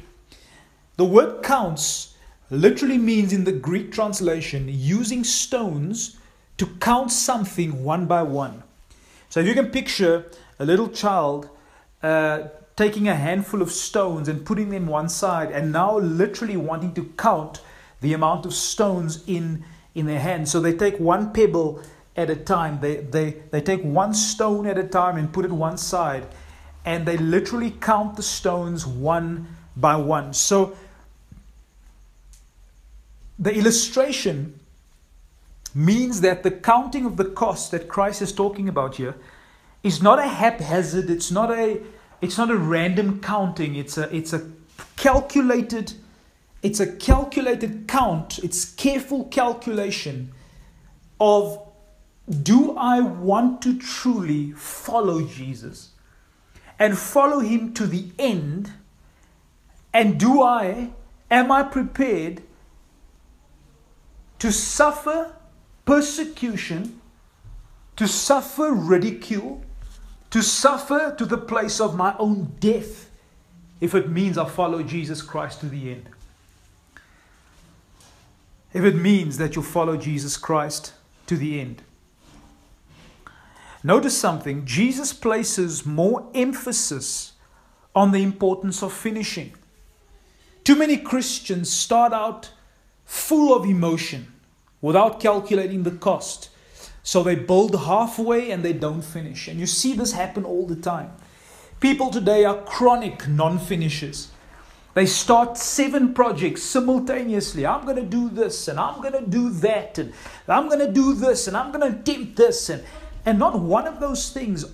The 0.96 1.04
word 1.04 1.42
counts 1.42 2.14
literally 2.50 2.98
means 2.98 3.32
in 3.32 3.44
the 3.44 3.52
Greek 3.52 3.92
translation 3.92 4.66
using 4.68 5.24
stones 5.24 6.16
to 6.56 6.66
count 6.80 7.12
something 7.12 7.84
one 7.84 8.06
by 8.06 8.22
one. 8.22 8.62
So 9.28 9.40
if 9.40 9.46
you 9.46 9.54
can 9.54 9.70
picture 9.70 10.24
a 10.58 10.64
little 10.64 10.88
child 10.88 11.50
uh, 12.06 12.48
taking 12.76 13.08
a 13.08 13.14
handful 13.16 13.62
of 13.62 13.72
stones 13.72 14.28
and 14.28 14.46
putting 14.46 14.68
them 14.70 14.86
one 14.86 15.08
side, 15.08 15.50
and 15.50 15.72
now 15.72 15.98
literally 15.98 16.56
wanting 16.56 16.94
to 16.94 17.04
count 17.16 17.60
the 18.00 18.12
amount 18.12 18.46
of 18.46 18.54
stones 18.54 19.24
in, 19.26 19.64
in 19.94 20.06
their 20.06 20.20
hand. 20.20 20.48
So 20.48 20.60
they 20.60 20.74
take 20.74 21.00
one 21.00 21.32
pebble 21.32 21.82
at 22.16 22.30
a 22.30 22.36
time, 22.36 22.78
they, 22.80 22.96
they, 22.96 23.42
they 23.50 23.60
take 23.60 23.82
one 23.82 24.14
stone 24.14 24.66
at 24.66 24.78
a 24.78 24.84
time 24.84 25.16
and 25.16 25.32
put 25.32 25.44
it 25.44 25.50
one 25.50 25.76
side, 25.76 26.26
and 26.84 27.04
they 27.04 27.16
literally 27.16 27.72
count 27.72 28.16
the 28.16 28.22
stones 28.22 28.86
one 28.86 29.48
by 29.76 29.96
one. 29.96 30.32
So 30.32 30.76
the 33.38 33.52
illustration 33.52 34.60
means 35.74 36.20
that 36.20 36.42
the 36.44 36.52
counting 36.52 37.04
of 37.04 37.16
the 37.16 37.24
cost 37.24 37.72
that 37.72 37.88
Christ 37.88 38.22
is 38.22 38.32
talking 38.32 38.68
about 38.68 38.94
here 38.94 39.16
is 39.82 40.00
not 40.00 40.18
a 40.18 40.28
haphazard, 40.28 41.10
it's 41.10 41.30
not 41.30 41.50
a 41.50 41.80
it's 42.20 42.38
not 42.38 42.50
a 42.50 42.56
random 42.56 43.20
counting, 43.20 43.76
it's 43.76 43.98
a 43.98 44.14
it's 44.14 44.32
a 44.32 44.50
calculated 44.96 45.92
it's 46.62 46.80
a 46.80 46.86
calculated 46.96 47.86
count, 47.86 48.38
it's 48.38 48.64
careful 48.64 49.24
calculation 49.24 50.32
of 51.20 51.62
do 52.42 52.76
I 52.76 53.00
want 53.00 53.62
to 53.62 53.78
truly 53.78 54.52
follow 54.52 55.24
Jesus 55.26 55.90
and 56.78 56.98
follow 56.98 57.40
him 57.40 57.72
to 57.74 57.86
the 57.86 58.10
end? 58.18 58.72
And 59.92 60.18
do 60.18 60.42
I, 60.42 60.90
am 61.30 61.52
I 61.52 61.62
prepared 61.62 62.42
to 64.40 64.52
suffer 64.52 65.34
persecution, 65.84 67.00
to 67.96 68.06
suffer 68.06 68.72
ridicule, 68.72 69.62
to 70.36 70.42
suffer 70.42 71.14
to 71.16 71.24
the 71.24 71.38
place 71.38 71.80
of 71.80 71.96
my 71.96 72.14
own 72.18 72.54
death 72.60 73.08
if 73.80 73.94
it 73.94 74.10
means 74.10 74.36
I 74.36 74.44
follow 74.44 74.82
Jesus 74.82 75.22
Christ 75.22 75.60
to 75.60 75.66
the 75.66 75.90
end. 75.90 76.10
If 78.74 78.84
it 78.84 78.96
means 78.96 79.38
that 79.38 79.56
you 79.56 79.62
follow 79.62 79.96
Jesus 79.96 80.36
Christ 80.36 80.92
to 81.28 81.38
the 81.38 81.58
end. 81.58 81.80
Notice 83.82 84.18
something 84.18 84.66
Jesus 84.66 85.14
places 85.14 85.86
more 85.86 86.28
emphasis 86.34 87.32
on 87.94 88.12
the 88.12 88.22
importance 88.22 88.82
of 88.82 88.92
finishing. 88.92 89.54
Too 90.64 90.76
many 90.76 90.98
Christians 90.98 91.72
start 91.72 92.12
out 92.12 92.50
full 93.06 93.56
of 93.56 93.64
emotion 93.64 94.34
without 94.82 95.18
calculating 95.18 95.84
the 95.84 95.92
cost. 95.92 96.50
So 97.06 97.22
they 97.22 97.36
build 97.36 97.72
halfway 97.72 98.50
and 98.50 98.64
they 98.64 98.72
don't 98.72 99.00
finish. 99.00 99.46
And 99.46 99.60
you 99.60 99.66
see 99.66 99.92
this 99.92 100.10
happen 100.10 100.44
all 100.44 100.66
the 100.66 100.74
time. 100.74 101.12
People 101.78 102.10
today 102.10 102.44
are 102.44 102.60
chronic 102.62 103.28
non 103.28 103.60
finishers. 103.60 104.32
They 104.94 105.06
start 105.06 105.56
seven 105.56 106.14
projects 106.14 106.64
simultaneously. 106.64 107.64
I'm 107.64 107.84
going 107.84 107.94
to 107.98 108.02
do 108.02 108.28
this 108.28 108.66
and 108.66 108.80
I'm 108.80 109.00
going 109.00 109.12
to 109.12 109.24
do 109.24 109.50
that 109.50 109.98
and 109.98 110.12
I'm 110.48 110.66
going 110.66 110.80
to 110.80 110.92
do 110.92 111.14
this 111.14 111.46
and 111.46 111.56
I'm 111.56 111.70
going 111.70 111.92
to 111.92 111.96
attempt 111.96 112.34
this. 112.34 112.70
And, 112.70 112.82
and 113.24 113.38
not 113.38 113.56
one 113.56 113.86
of 113.86 114.00
those 114.00 114.30
things 114.30 114.64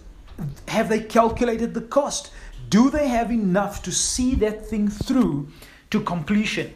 have 0.68 0.88
they 0.88 1.00
calculated 1.00 1.74
the 1.74 1.82
cost. 1.82 2.32
Do 2.70 2.88
they 2.88 3.08
have 3.08 3.30
enough 3.30 3.82
to 3.82 3.92
see 3.92 4.34
that 4.36 4.64
thing 4.64 4.88
through 4.88 5.48
to 5.90 6.00
completion? 6.00 6.74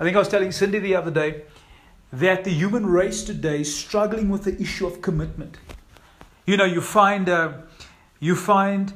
I 0.00 0.04
think 0.04 0.16
I 0.16 0.20
was 0.20 0.28
telling 0.28 0.50
Cindy 0.50 0.78
the 0.78 0.96
other 0.96 1.10
day 1.10 1.42
that 2.18 2.44
the 2.44 2.50
human 2.50 2.86
race 2.86 3.24
today 3.24 3.60
is 3.60 3.74
struggling 3.74 4.28
with 4.28 4.44
the 4.44 4.60
issue 4.60 4.86
of 4.86 5.02
commitment. 5.02 5.58
You 6.46 6.56
know, 6.56 6.64
you 6.64 6.80
find 6.80 7.28
uh, 7.28 7.52
you 8.20 8.36
find 8.36 8.92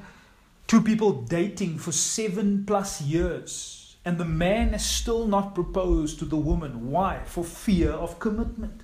two 0.67 0.81
people 0.81 1.23
dating 1.23 1.79
for 1.79 1.93
seven 1.93 2.65
plus 2.67 3.01
years, 3.01 3.97
and 4.05 4.19
the 4.19 4.25
man 4.25 4.71
has 4.71 4.85
still 4.85 5.27
not 5.27 5.55
proposed 5.55 6.19
to 6.21 6.25
the 6.25 6.37
woman. 6.37 6.91
Why? 6.91 7.21
For 7.25 7.43
fear 7.43 7.91
of 7.91 8.19
commitment. 8.19 8.83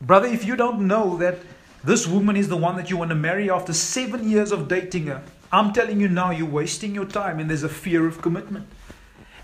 Brother, 0.00 0.26
if 0.26 0.44
you 0.44 0.56
don't 0.56 0.86
know 0.86 1.16
that 1.18 1.38
this 1.84 2.06
woman 2.06 2.36
is 2.36 2.48
the 2.48 2.56
one 2.56 2.76
that 2.76 2.90
you 2.90 2.96
want 2.96 3.10
to 3.10 3.14
marry 3.14 3.50
after 3.50 3.72
seven 3.72 4.28
years 4.28 4.50
of 4.50 4.66
dating 4.66 5.06
her, 5.06 5.22
I'm 5.52 5.72
telling 5.72 6.00
you 6.00 6.08
now, 6.08 6.30
you're 6.30 6.48
wasting 6.48 6.94
your 6.94 7.04
time, 7.04 7.38
and 7.38 7.48
there's 7.48 7.62
a 7.62 7.68
fear 7.68 8.06
of 8.06 8.20
commitment. 8.20 8.66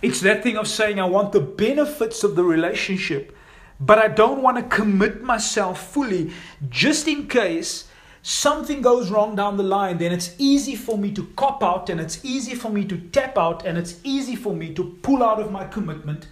It's 0.02 0.20
that 0.22 0.42
thing 0.42 0.56
of 0.56 0.66
saying, 0.66 0.98
I 0.98 1.04
want 1.04 1.32
the 1.32 1.40
benefits 1.40 2.24
of 2.24 2.34
the 2.34 2.44
relationship, 2.44 3.36
but 3.80 3.98
I 3.98 4.08
don't 4.08 4.42
want 4.42 4.56
to 4.56 4.76
commit 4.76 5.22
myself 5.22 5.92
fully 5.92 6.32
just 6.68 7.06
in 7.06 7.28
case 7.28 7.88
something 8.22 8.82
goes 8.82 9.10
wrong 9.10 9.36
down 9.36 9.56
the 9.56 9.62
line. 9.62 9.98
Then 9.98 10.12
it's 10.12 10.34
easy 10.38 10.74
for 10.74 10.98
me 10.98 11.12
to 11.12 11.26
cop 11.36 11.62
out 11.62 11.88
and 11.88 12.00
it's 12.00 12.24
easy 12.24 12.54
for 12.54 12.70
me 12.70 12.84
to 12.86 12.98
tap 12.98 13.38
out 13.38 13.64
and 13.64 13.78
it's 13.78 14.00
easy 14.02 14.36
for 14.36 14.54
me 14.54 14.74
to 14.74 14.84
pull 15.02 15.22
out 15.22 15.40
of 15.40 15.52
my 15.52 15.64
commitment 15.64 16.26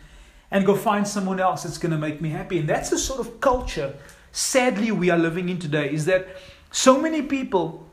and 0.50 0.66
go 0.66 0.74
find 0.74 1.06
someone 1.06 1.40
else 1.40 1.62
that's 1.62 1.78
going 1.78 1.92
to 1.92 1.98
make 1.98 2.20
me 2.20 2.30
happy. 2.30 2.58
And 2.58 2.68
that's 2.68 2.90
the 2.90 2.98
sort 2.98 3.20
of 3.20 3.40
culture, 3.40 3.94
sadly, 4.32 4.90
we 4.92 5.10
are 5.10 5.18
living 5.18 5.48
in 5.48 5.58
today 5.58 5.92
is 5.92 6.04
that 6.06 6.26
so 6.70 7.00
many 7.00 7.22
people, 7.22 7.86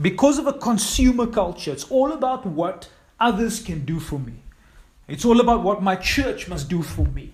because 0.00 0.38
of 0.38 0.46
a 0.46 0.52
consumer 0.52 1.26
culture, 1.26 1.72
it's 1.72 1.90
all 1.90 2.12
about 2.12 2.46
what 2.46 2.88
others 3.20 3.60
can 3.60 3.84
do 3.84 4.00
for 4.00 4.18
me. 4.18 4.34
It's 5.08 5.24
all 5.24 5.40
about 5.40 5.62
what 5.62 5.82
my 5.82 5.96
church 5.96 6.48
must 6.48 6.68
do 6.68 6.82
for 6.82 7.04
me. 7.06 7.32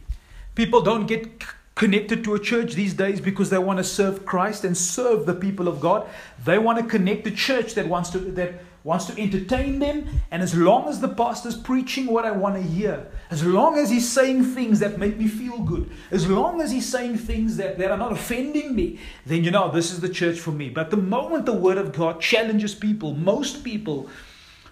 People 0.58 0.80
don't 0.80 1.06
get 1.06 1.44
connected 1.76 2.24
to 2.24 2.34
a 2.34 2.40
church 2.40 2.74
these 2.74 2.92
days 2.92 3.20
because 3.20 3.48
they 3.48 3.58
want 3.58 3.76
to 3.76 3.84
serve 3.84 4.26
Christ 4.26 4.64
and 4.64 4.76
serve 4.76 5.24
the 5.24 5.32
people 5.32 5.68
of 5.68 5.80
God. 5.80 6.08
They 6.44 6.58
want 6.58 6.80
to 6.80 6.84
connect 6.84 7.22
to 7.26 7.30
church 7.30 7.74
that 7.74 7.86
wants 7.86 8.10
to 8.10 8.18
that 8.18 8.54
wants 8.82 9.04
to 9.04 9.16
entertain 9.22 9.78
them. 9.78 10.08
And 10.32 10.42
as 10.42 10.56
long 10.56 10.88
as 10.88 11.00
the 11.00 11.10
pastor's 11.10 11.56
preaching 11.56 12.06
what 12.06 12.24
I 12.24 12.32
want 12.32 12.56
to 12.56 12.60
hear, 12.60 13.06
as 13.30 13.44
long 13.44 13.78
as 13.78 13.88
he's 13.88 14.08
saying 14.08 14.46
things 14.46 14.80
that 14.80 14.98
make 14.98 15.16
me 15.16 15.28
feel 15.28 15.60
good, 15.60 15.88
as 16.10 16.28
long 16.28 16.60
as 16.60 16.72
he's 16.72 16.88
saying 16.88 17.18
things 17.18 17.56
that, 17.58 17.78
that 17.78 17.92
are 17.92 17.96
not 17.96 18.10
offending 18.10 18.74
me, 18.74 18.98
then 19.26 19.44
you 19.44 19.52
know 19.52 19.70
this 19.70 19.92
is 19.92 20.00
the 20.00 20.08
church 20.08 20.40
for 20.40 20.50
me. 20.50 20.70
But 20.70 20.90
the 20.90 20.96
moment 20.96 21.46
the 21.46 21.52
word 21.52 21.78
of 21.78 21.92
God 21.92 22.20
challenges 22.20 22.74
people, 22.74 23.14
most 23.14 23.62
people 23.62 24.10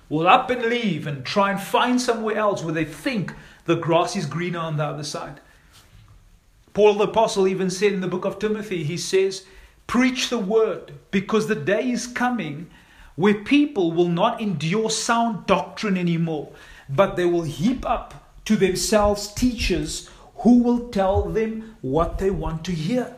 will 0.08 0.26
up 0.26 0.50
and 0.50 0.62
leave 0.62 1.06
and 1.06 1.24
try 1.24 1.52
and 1.52 1.60
find 1.60 2.00
somewhere 2.00 2.36
else 2.36 2.64
where 2.64 2.74
they 2.74 2.84
think 2.84 3.32
the 3.66 3.76
grass 3.76 4.16
is 4.16 4.26
greener 4.26 4.58
on 4.58 4.78
the 4.78 4.84
other 4.84 5.04
side. 5.04 5.40
Paul 6.76 6.96
the 6.96 7.04
Apostle 7.04 7.48
even 7.48 7.70
said 7.70 7.94
in 7.94 8.02
the 8.02 8.06
book 8.06 8.26
of 8.26 8.38
Timothy, 8.38 8.84
he 8.84 8.98
says, 8.98 9.46
Preach 9.86 10.28
the 10.28 10.36
word, 10.38 10.92
because 11.10 11.46
the 11.46 11.54
day 11.54 11.90
is 11.90 12.06
coming 12.06 12.68
where 13.14 13.32
people 13.32 13.92
will 13.92 14.10
not 14.10 14.42
endure 14.42 14.90
sound 14.90 15.46
doctrine 15.46 15.96
anymore, 15.96 16.52
but 16.86 17.16
they 17.16 17.24
will 17.24 17.44
heap 17.44 17.88
up 17.88 18.30
to 18.44 18.56
themselves 18.56 19.32
teachers 19.32 20.10
who 20.40 20.62
will 20.62 20.90
tell 20.90 21.22
them 21.22 21.78
what 21.80 22.18
they 22.18 22.28
want 22.28 22.62
to 22.66 22.72
hear. 22.72 23.16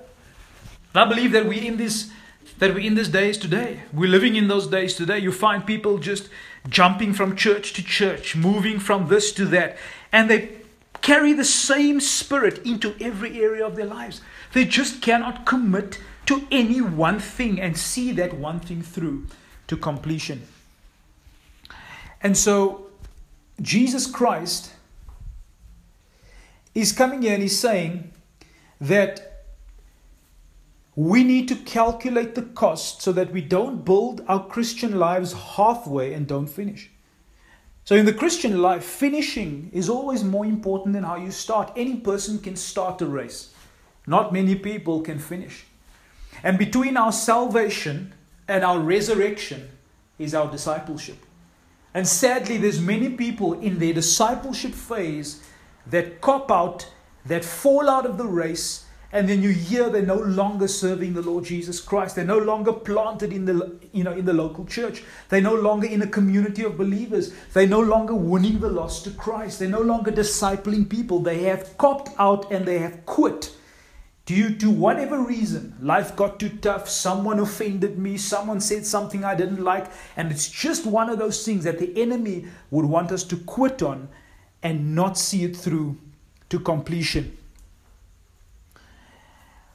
And 0.94 1.02
I 1.02 1.08
believe 1.08 1.32
that 1.32 1.46
we 1.46 1.66
in 1.66 1.78
this 1.78 2.12
that 2.60 2.74
we're 2.74 2.86
in 2.86 2.94
these 2.94 3.08
days 3.08 3.38
today. 3.38 3.80
We're 3.92 4.08
living 4.08 4.36
in 4.36 4.46
those 4.46 4.68
days 4.68 4.94
today. 4.94 5.18
You 5.18 5.32
find 5.32 5.66
people 5.66 5.98
just 5.98 6.28
jumping 6.68 7.12
from 7.12 7.34
church 7.34 7.72
to 7.72 7.82
church, 7.82 8.36
moving 8.36 8.78
from 8.78 9.08
this 9.08 9.32
to 9.32 9.46
that, 9.46 9.78
and 10.12 10.30
they 10.30 10.57
carry 11.08 11.32
the 11.32 11.44
same 11.44 12.00
spirit 12.00 12.58
into 12.66 12.94
every 13.00 13.42
area 13.42 13.64
of 13.64 13.76
their 13.76 13.86
lives. 13.86 14.20
They 14.52 14.66
just 14.66 15.00
cannot 15.00 15.46
commit 15.46 15.98
to 16.26 16.46
any 16.50 16.82
one 16.82 17.18
thing 17.18 17.58
and 17.58 17.78
see 17.78 18.12
that 18.12 18.34
one 18.34 18.60
thing 18.60 18.82
through 18.82 19.26
to 19.68 19.76
completion. 19.78 20.42
And 22.20 22.36
so, 22.36 22.88
Jesus 23.62 24.06
Christ 24.06 24.74
is 26.74 26.92
coming 26.92 27.22
here 27.22 27.32
and 27.32 27.42
he's 27.42 27.58
saying 27.58 28.12
that 28.78 29.44
we 30.94 31.24
need 31.24 31.48
to 31.48 31.56
calculate 31.56 32.34
the 32.34 32.42
cost 32.42 33.00
so 33.00 33.12
that 33.12 33.32
we 33.32 33.40
don't 33.40 33.82
build 33.82 34.20
our 34.28 34.46
Christian 34.46 34.98
lives 34.98 35.32
halfway 35.32 36.12
and 36.12 36.26
don't 36.26 36.48
finish. 36.48 36.90
So, 37.88 37.96
in 37.96 38.04
the 38.04 38.12
Christian 38.12 38.60
life, 38.60 38.84
finishing 38.84 39.70
is 39.72 39.88
always 39.88 40.22
more 40.22 40.44
important 40.44 40.92
than 40.92 41.04
how 41.04 41.16
you 41.16 41.30
start. 41.30 41.72
Any 41.74 41.96
person 41.96 42.38
can 42.38 42.54
start 42.54 43.00
a 43.00 43.06
race, 43.06 43.54
not 44.06 44.30
many 44.30 44.56
people 44.56 45.00
can 45.00 45.18
finish. 45.18 45.64
And 46.42 46.58
between 46.58 46.98
our 46.98 47.12
salvation 47.12 48.12
and 48.46 48.62
our 48.62 48.78
resurrection 48.78 49.70
is 50.18 50.34
our 50.34 50.50
discipleship. 50.50 51.16
And 51.94 52.06
sadly, 52.06 52.58
there's 52.58 52.78
many 52.78 53.08
people 53.08 53.54
in 53.54 53.78
their 53.78 53.94
discipleship 53.94 54.74
phase 54.74 55.42
that 55.86 56.20
cop 56.20 56.50
out, 56.50 56.92
that 57.24 57.42
fall 57.42 57.88
out 57.88 58.04
of 58.04 58.18
the 58.18 58.26
race, 58.26 58.84
and 59.10 59.26
then 59.26 59.42
you 59.42 59.50
hear 59.50 59.88
they're 59.88 60.02
no 60.02 60.18
longer 60.18 60.68
serving 60.68 61.14
the 61.14 61.22
Lord 61.22 61.44
Jesus 61.44 61.80
Christ. 61.80 62.14
They're 62.14 62.26
no 62.26 62.38
longer 62.38 62.74
planted 62.74 63.32
in 63.32 63.46
the, 63.46 63.78
you 63.92 64.04
know, 64.04 64.12
in 64.12 64.26
the 64.26 64.34
local 64.34 64.66
church. 64.66 65.02
They're 65.30 65.40
no 65.40 65.54
longer 65.54 65.86
in 65.86 66.02
a 66.02 66.06
community 66.06 66.62
of 66.62 66.76
believers. 66.76 67.32
They're 67.54 67.66
no 67.66 67.80
longer 67.80 68.14
winning 68.14 68.60
the 68.60 68.68
lost 68.68 69.04
to 69.04 69.10
Christ. 69.10 69.60
They're 69.60 69.68
no 69.68 69.80
longer 69.80 70.12
discipling 70.12 70.90
people. 70.90 71.20
They 71.20 71.44
have 71.44 71.78
copped 71.78 72.10
out 72.18 72.52
and 72.52 72.66
they 72.66 72.80
have 72.80 73.06
quit 73.06 73.54
due 74.26 74.54
to 74.56 74.68
whatever 74.70 75.22
reason. 75.22 75.74
Life 75.80 76.14
got 76.14 76.38
too 76.38 76.50
tough. 76.50 76.86
Someone 76.86 77.38
offended 77.38 77.98
me. 77.98 78.18
Someone 78.18 78.60
said 78.60 78.84
something 78.84 79.24
I 79.24 79.34
didn't 79.34 79.64
like. 79.64 79.86
And 80.18 80.30
it's 80.30 80.50
just 80.50 80.84
one 80.84 81.08
of 81.08 81.18
those 81.18 81.46
things 81.46 81.64
that 81.64 81.78
the 81.78 81.98
enemy 81.98 82.44
would 82.70 82.84
want 82.84 83.10
us 83.10 83.24
to 83.24 83.38
quit 83.38 83.82
on 83.82 84.10
and 84.62 84.94
not 84.94 85.16
see 85.16 85.44
it 85.44 85.56
through 85.56 85.96
to 86.50 86.60
completion. 86.60 87.37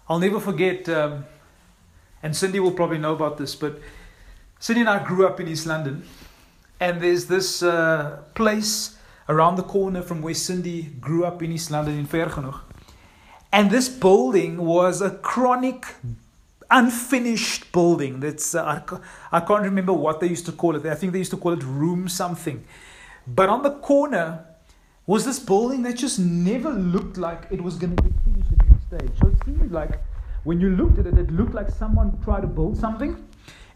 I'll 0.09 0.19
never 0.19 0.39
forget, 0.39 0.89
um, 0.89 1.25
and 2.21 2.35
Cindy 2.35 2.59
will 2.59 2.71
probably 2.71 2.97
know 2.97 3.13
about 3.13 3.37
this, 3.37 3.55
but 3.55 3.79
Cindy 4.59 4.81
and 4.81 4.89
I 4.89 5.03
grew 5.03 5.25
up 5.25 5.39
in 5.39 5.47
East 5.47 5.65
London, 5.65 6.03
and 6.79 7.01
there's 7.01 7.25
this 7.27 7.63
uh, 7.63 8.21
place 8.35 8.97
around 9.29 9.55
the 9.55 9.63
corner 9.63 10.01
from 10.01 10.21
where 10.21 10.33
Cindy 10.33 10.83
grew 10.99 11.23
up 11.23 11.41
in 11.41 11.51
East 11.51 11.71
London 11.71 11.97
in 11.97 12.07
Vergenoeg. 12.07 12.59
And 13.53 13.69
this 13.69 13.87
building 13.87 14.57
was 14.57 15.01
a 15.01 15.11
chronic, 15.11 15.85
unfinished 16.69 17.71
building. 17.71 18.19
That's 18.19 18.55
uh, 18.55 18.81
I, 19.31 19.37
I 19.37 19.39
can't 19.39 19.61
remember 19.63 19.93
what 19.93 20.19
they 20.19 20.27
used 20.27 20.45
to 20.47 20.51
call 20.51 20.75
it. 20.75 20.85
I 20.85 20.95
think 20.95 21.13
they 21.13 21.19
used 21.19 21.31
to 21.31 21.37
call 21.37 21.53
it 21.53 21.63
room 21.63 22.09
something. 22.09 22.65
But 23.27 23.49
on 23.49 23.61
the 23.61 23.71
corner 23.71 24.43
was 25.05 25.23
this 25.23 25.39
building 25.39 25.83
that 25.83 25.97
just 25.97 26.19
never 26.19 26.71
looked 26.71 27.17
like 27.17 27.43
it 27.51 27.61
was 27.61 27.75
going 27.75 27.95
to 27.95 28.03
any 28.03 28.32
stage. 28.93 29.11
So 29.19 29.27
it 29.27 29.37
seemed 29.45 29.71
like 29.71 29.99
when 30.43 30.59
you 30.59 30.69
looked 30.69 30.99
at 30.99 31.07
it, 31.07 31.17
it 31.17 31.31
looked 31.31 31.53
like 31.53 31.69
someone 31.69 32.19
tried 32.23 32.41
to 32.41 32.47
build 32.47 32.77
something, 32.77 33.27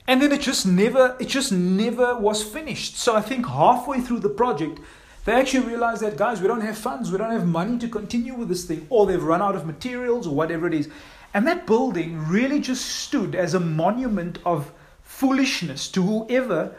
and 0.08 0.22
then 0.22 0.32
it 0.32 0.42
just 0.42 0.66
never, 0.66 1.16
it 1.20 1.28
just 1.28 1.52
never 1.52 2.18
was 2.18 2.44
finished. 2.44 2.98
So 2.98 3.16
I 3.16 3.22
think 3.22 3.48
halfway 3.48 4.00
through 4.00 4.20
the 4.20 4.30
project, 4.30 4.80
they 5.26 5.34
actually 5.34 5.68
realized 5.68 6.02
that 6.02 6.18
guys, 6.18 6.42
we 6.42 6.48
don't 6.48 6.62
have 6.62 6.78
funds, 6.78 7.12
we 7.12 7.18
don't 7.18 7.32
have 7.32 7.48
money 7.48 7.78
to 7.80 7.90
continue 7.90 8.34
with 8.34 8.48
this 8.48 8.66
thing, 8.66 8.88
or 8.90 9.06
they've 9.06 9.22
run 9.22 9.42
out 9.42 9.56
of 9.56 9.66
materials 9.66 10.28
or 10.28 10.36
whatever 10.36 10.68
it 10.68 10.74
is. 10.74 10.90
And 11.34 11.46
that 11.48 11.68
building 11.68 12.26
really 12.28 12.60
just 12.60 12.86
stood 12.86 13.36
as 13.36 13.54
a 13.54 13.60
monument 13.60 14.40
of 14.46 14.72
foolishness 15.04 15.90
to 15.90 16.02
whoever 16.02 16.76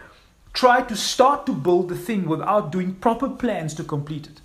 tried 0.54 0.88
to 0.88 0.96
start 0.96 1.44
to 1.46 1.52
build 1.52 1.88
the 1.88 1.96
thing 1.96 2.26
without 2.26 2.72
doing 2.72 2.94
proper 2.94 3.28
plans 3.28 3.74
to 3.74 3.84
complete 3.84 4.26
it. 4.26 4.40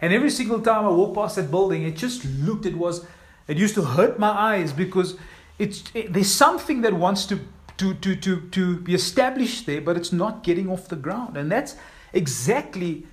And 0.00 0.12
every 0.12 0.30
single 0.30 0.60
time 0.60 0.84
I 0.84 0.90
walk 0.90 1.14
past 1.14 1.36
that 1.36 1.50
building, 1.50 1.82
it 1.82 1.96
just 1.96 2.24
looked, 2.24 2.66
it 2.66 2.76
was, 2.76 3.06
it 3.48 3.56
used 3.56 3.74
to 3.76 3.82
hurt 3.82 4.18
my 4.18 4.28
eyes 4.28 4.72
because 4.72 5.16
it's, 5.58 5.84
it, 5.94 6.12
there's 6.12 6.30
something 6.30 6.82
that 6.82 6.92
wants 6.92 7.24
to, 7.26 7.40
to, 7.78 7.94
to, 7.94 8.16
to, 8.16 8.40
to 8.40 8.80
be 8.80 8.94
established 8.94 9.66
there, 9.66 9.80
but 9.80 9.96
it's 9.96 10.12
not 10.12 10.42
getting 10.42 10.68
off 10.68 10.88
the 10.88 10.96
ground. 10.96 11.36
And 11.36 11.50
that's 11.50 11.76
exactly 12.12 13.06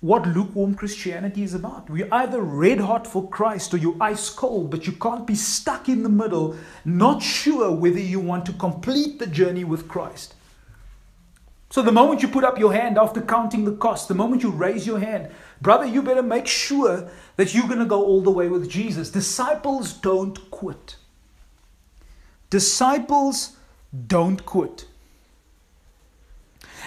what 0.00 0.26
lukewarm 0.26 0.74
Christianity 0.74 1.42
is 1.42 1.54
about. 1.54 1.88
We're 1.90 2.08
either 2.12 2.40
red 2.40 2.80
hot 2.80 3.06
for 3.06 3.28
Christ 3.28 3.74
or 3.74 3.78
you're 3.78 3.96
ice 4.00 4.30
cold, 4.30 4.70
but 4.70 4.86
you 4.86 4.92
can't 4.92 5.26
be 5.26 5.34
stuck 5.34 5.88
in 5.88 6.02
the 6.02 6.08
middle, 6.08 6.56
not 6.84 7.22
sure 7.22 7.72
whether 7.72 7.98
you 7.98 8.20
want 8.20 8.46
to 8.46 8.52
complete 8.52 9.18
the 9.18 9.26
journey 9.26 9.64
with 9.64 9.88
Christ. 9.88 10.34
So 11.70 11.82
the 11.82 11.92
moment 11.92 12.22
you 12.22 12.28
put 12.28 12.44
up 12.44 12.58
your 12.58 12.72
hand 12.72 12.98
after 12.98 13.20
counting 13.20 13.64
the 13.64 13.72
cost, 13.72 14.08
the 14.08 14.14
moment 14.14 14.42
you 14.42 14.50
raise 14.50 14.86
your 14.86 15.00
hand, 15.00 15.30
brother, 15.60 15.86
you 15.86 16.02
better 16.02 16.22
make 16.22 16.46
sure 16.46 17.08
that 17.36 17.54
you're 17.54 17.66
going 17.66 17.78
to 17.78 17.84
go 17.84 18.04
all 18.04 18.20
the 18.20 18.30
way 18.30 18.48
with 18.48 18.68
Jesus. 18.68 19.10
Disciples 19.10 19.92
don't 19.92 20.50
quit. 20.50 20.96
Disciples 22.50 23.56
don't 24.06 24.44
quit. 24.46 24.86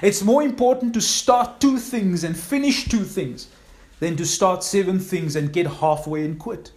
It's 0.01 0.23
more 0.23 0.41
important 0.41 0.93
to 0.93 1.01
start 1.01 1.59
two 1.59 1.77
things 1.77 2.23
and 2.23 2.37
finish 2.37 2.87
two 2.87 3.03
things 3.03 3.47
than 3.99 4.15
to 4.15 4.25
start 4.25 4.63
seven 4.63 4.99
things 4.99 5.35
and 5.35 5.51
get 5.51 5.67
halfway 5.67 6.23
and 6.23 6.39
quit. 6.39 6.71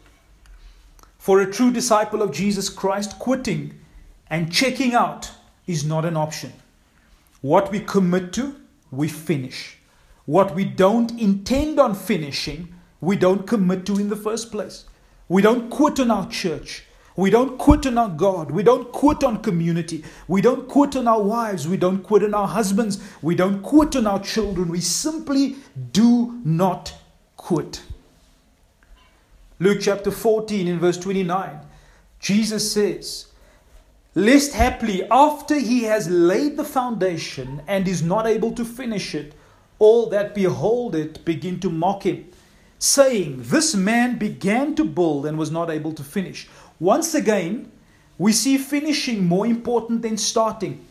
For 1.18 1.40
a 1.40 1.50
true 1.50 1.70
disciple 1.70 2.20
of 2.20 2.32
Jesus 2.32 2.68
Christ, 2.68 3.18
quitting 3.20 3.78
and 4.28 4.52
checking 4.52 4.94
out 4.94 5.30
is 5.66 5.84
not 5.84 6.04
an 6.04 6.16
option. 6.16 6.52
What 7.42 7.70
we 7.70 7.80
commit 7.80 8.32
to, 8.34 8.56
we 8.90 9.08
finish. 9.08 9.78
What 10.24 10.54
we 10.54 10.64
don't 10.64 11.18
intend 11.20 11.80
on 11.80 11.94
finishing, 11.94 12.74
we 13.00 13.16
don't 13.16 13.46
commit 13.46 13.84
to 13.86 13.98
in 13.98 14.08
the 14.08 14.16
first 14.16 14.52
place. 14.52 14.84
We 15.28 15.42
don't 15.42 15.70
quit 15.70 15.98
on 15.98 16.10
our 16.10 16.28
church. 16.28 16.84
We 17.16 17.30
don't 17.30 17.58
quit 17.58 17.86
on 17.86 17.98
our 17.98 18.08
God. 18.08 18.50
We 18.50 18.62
don't 18.62 18.90
quit 18.90 19.22
on 19.22 19.42
community. 19.42 20.04
We 20.28 20.40
don't 20.40 20.68
quit 20.68 20.96
on 20.96 21.08
our 21.08 21.22
wives. 21.22 21.68
We 21.68 21.76
don't 21.76 22.02
quit 22.02 22.22
on 22.22 22.34
our 22.34 22.48
husbands. 22.48 23.02
We 23.20 23.34
don't 23.34 23.62
quit 23.62 23.96
on 23.96 24.06
our 24.06 24.20
children. 24.20 24.68
We 24.68 24.80
simply 24.80 25.56
do 25.92 26.40
not 26.44 26.94
quit. 27.36 27.82
Luke 29.58 29.78
chapter 29.80 30.10
14 30.10 30.66
in 30.66 30.78
verse 30.78 30.98
29, 30.98 31.60
Jesus 32.18 32.72
says, 32.72 33.26
lest 34.14 34.52
haply 34.54 35.04
after 35.10 35.56
he 35.58 35.84
has 35.84 36.08
laid 36.08 36.56
the 36.56 36.64
foundation 36.64 37.62
and 37.66 37.86
is 37.86 38.02
not 38.02 38.26
able 38.26 38.52
to 38.52 38.64
finish 38.64 39.14
it, 39.14 39.34
all 39.82 40.06
that 40.06 40.32
behold 40.32 40.94
it 40.94 41.24
begin 41.24 41.58
to 41.58 41.68
mock 41.68 42.04
him, 42.04 42.24
saying, 42.78 43.42
This 43.42 43.74
man 43.74 44.16
began 44.16 44.76
to 44.76 44.84
build 44.84 45.26
and 45.26 45.36
was 45.36 45.50
not 45.50 45.70
able 45.70 45.92
to 45.94 46.04
finish. 46.04 46.48
Once 46.78 47.14
again, 47.16 47.68
we 48.16 48.32
see 48.32 48.58
finishing 48.58 49.26
more 49.26 49.44
important 49.44 50.02
than 50.02 50.16
starting. 50.16 50.86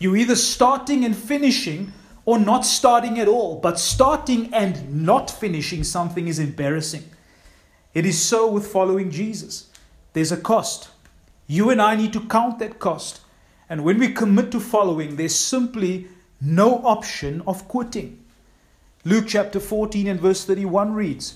You're 0.00 0.16
either 0.16 0.34
starting 0.34 1.04
and 1.04 1.16
finishing 1.16 1.92
or 2.24 2.40
not 2.40 2.66
starting 2.66 3.20
at 3.20 3.28
all, 3.28 3.60
but 3.60 3.78
starting 3.78 4.52
and 4.52 5.04
not 5.06 5.30
finishing 5.30 5.84
something 5.84 6.26
is 6.26 6.40
embarrassing. 6.40 7.04
It 7.94 8.04
is 8.04 8.20
so 8.20 8.50
with 8.50 8.66
following 8.66 9.12
Jesus. 9.12 9.70
There's 10.12 10.32
a 10.32 10.36
cost. 10.36 10.88
You 11.46 11.70
and 11.70 11.80
I 11.80 11.94
need 11.94 12.12
to 12.14 12.26
count 12.26 12.58
that 12.58 12.80
cost. 12.80 13.20
And 13.68 13.84
when 13.84 14.00
we 14.00 14.08
commit 14.12 14.50
to 14.50 14.58
following, 14.58 15.14
there's 15.14 15.36
simply 15.36 16.08
no 16.40 16.84
option 16.84 17.40
of 17.46 17.68
quitting. 17.68 18.23
Luke 19.06 19.26
chapter 19.28 19.60
14 19.60 20.06
and 20.06 20.18
verse 20.18 20.46
31 20.46 20.94
reads, 20.94 21.34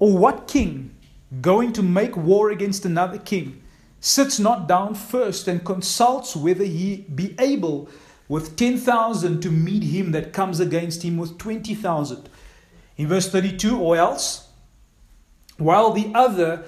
Or 0.00 0.18
what 0.18 0.48
king, 0.48 0.96
going 1.40 1.72
to 1.74 1.82
make 1.82 2.16
war 2.16 2.50
against 2.50 2.84
another 2.84 3.18
king, 3.18 3.62
sits 4.00 4.40
not 4.40 4.66
down 4.66 4.94
first 4.94 5.46
and 5.46 5.64
consults 5.64 6.34
whether 6.34 6.64
he 6.64 7.06
be 7.14 7.36
able 7.38 7.88
with 8.28 8.56
10,000 8.56 9.40
to 9.40 9.50
meet 9.50 9.84
him 9.84 10.10
that 10.10 10.32
comes 10.32 10.58
against 10.58 11.04
him 11.04 11.16
with 11.16 11.38
20,000? 11.38 12.28
In 12.96 13.06
verse 13.06 13.30
32, 13.30 13.78
or 13.78 13.96
else, 13.96 14.48
while 15.56 15.92
the 15.92 16.10
other 16.16 16.64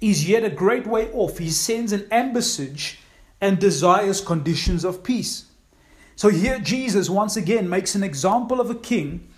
is 0.00 0.26
yet 0.26 0.42
a 0.42 0.50
great 0.50 0.86
way 0.86 1.10
off, 1.12 1.36
he 1.36 1.50
sends 1.50 1.92
an 1.92 2.00
ambassage 2.10 2.96
and 3.42 3.58
desires 3.58 4.22
conditions 4.22 4.84
of 4.86 5.04
peace. 5.04 5.46
So 6.16 6.30
here 6.30 6.58
Jesus 6.58 7.10
once 7.10 7.36
again 7.36 7.68
makes 7.68 7.94
an 7.94 8.02
example 8.02 8.58
of 8.58 8.70
a 8.70 8.74
king 8.74 9.28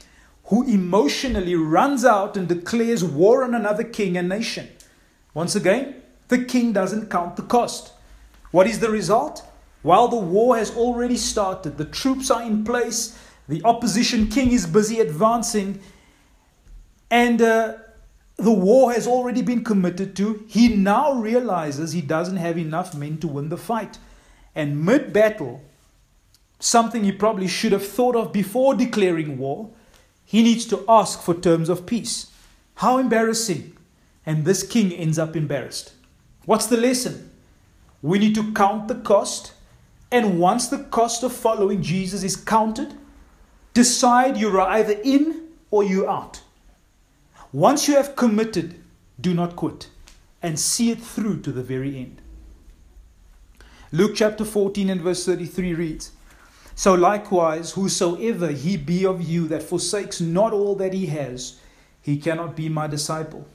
who 0.46 0.62
emotionally 0.68 1.54
runs 1.54 2.04
out 2.04 2.36
and 2.36 2.48
declares 2.48 3.02
war 3.02 3.44
on 3.44 3.54
another 3.54 3.84
king 3.84 4.16
and 4.16 4.28
nation. 4.28 4.68
Once 5.32 5.56
again, 5.56 5.94
the 6.28 6.44
king 6.44 6.72
doesn't 6.72 7.10
count 7.10 7.36
the 7.36 7.42
cost. 7.42 7.92
What 8.50 8.66
is 8.66 8.80
the 8.80 8.90
result? 8.90 9.44
While 9.82 10.08
the 10.08 10.16
war 10.16 10.56
has 10.56 10.74
already 10.76 11.16
started, 11.16 11.76
the 11.76 11.84
troops 11.84 12.30
are 12.30 12.42
in 12.42 12.64
place, 12.64 13.18
the 13.48 13.62
opposition 13.64 14.28
king 14.28 14.52
is 14.52 14.66
busy 14.66 15.00
advancing, 15.00 15.80
And 17.10 17.40
uh, 17.40 17.74
the 18.36 18.52
war 18.52 18.92
has 18.92 19.06
already 19.06 19.42
been 19.42 19.62
committed 19.62 20.16
to. 20.16 20.44
He 20.48 20.74
now 20.74 21.12
realizes 21.12 21.92
he 21.92 22.00
doesn't 22.00 22.38
have 22.38 22.58
enough 22.58 22.94
men 22.94 23.18
to 23.18 23.28
win 23.28 23.50
the 23.50 23.56
fight. 23.56 23.98
And 24.54 24.84
mid 24.84 25.12
battle, 25.12 25.62
something 26.58 27.04
he 27.04 27.12
probably 27.12 27.46
should 27.46 27.72
have 27.72 27.86
thought 27.86 28.16
of 28.16 28.32
before 28.32 28.74
declaring 28.74 29.38
war, 29.38 29.70
he 30.24 30.42
needs 30.42 30.66
to 30.66 30.84
ask 30.88 31.22
for 31.22 31.34
terms 31.34 31.68
of 31.68 31.86
peace. 31.86 32.30
How 32.76 32.98
embarrassing. 32.98 33.76
And 34.26 34.44
this 34.44 34.62
king 34.62 34.92
ends 34.92 35.18
up 35.18 35.36
embarrassed. 35.36 35.92
What's 36.46 36.66
the 36.66 36.76
lesson? 36.76 37.30
We 38.02 38.18
need 38.18 38.34
to 38.34 38.52
count 38.52 38.88
the 38.88 38.94
cost. 38.96 39.52
And 40.10 40.38
once 40.38 40.68
the 40.68 40.84
cost 40.84 41.22
of 41.22 41.32
following 41.32 41.82
Jesus 41.82 42.22
is 42.22 42.36
counted, 42.36 42.94
decide 43.74 44.36
you're 44.36 44.60
either 44.60 44.98
in 45.04 45.48
or 45.70 45.84
you're 45.84 46.08
out. 46.08 46.40
Once 47.52 47.86
you 47.88 47.94
have 47.94 48.16
committed, 48.16 48.82
do 49.20 49.34
not 49.34 49.56
quit 49.56 49.88
and 50.42 50.58
see 50.58 50.90
it 50.90 51.00
through 51.00 51.40
to 51.40 51.52
the 51.52 51.62
very 51.62 51.96
end. 51.96 52.20
Luke 53.92 54.12
chapter 54.14 54.44
14 54.44 54.90
and 54.90 55.00
verse 55.00 55.24
33 55.24 55.74
reads 55.74 56.12
So 56.74 56.94
likewise, 56.94 57.72
whosoever 57.72 58.48
he 58.48 58.76
be 58.76 59.06
of 59.06 59.22
you 59.22 59.48
that 59.48 59.62
forsakes 59.62 60.20
not 60.20 60.52
all 60.52 60.74
that 60.76 60.92
he 60.92 61.06
has, 61.06 61.58
he 62.02 62.16
cannot 62.18 62.56
be 62.56 62.68
my 62.68 62.86
disciple. 62.86 63.46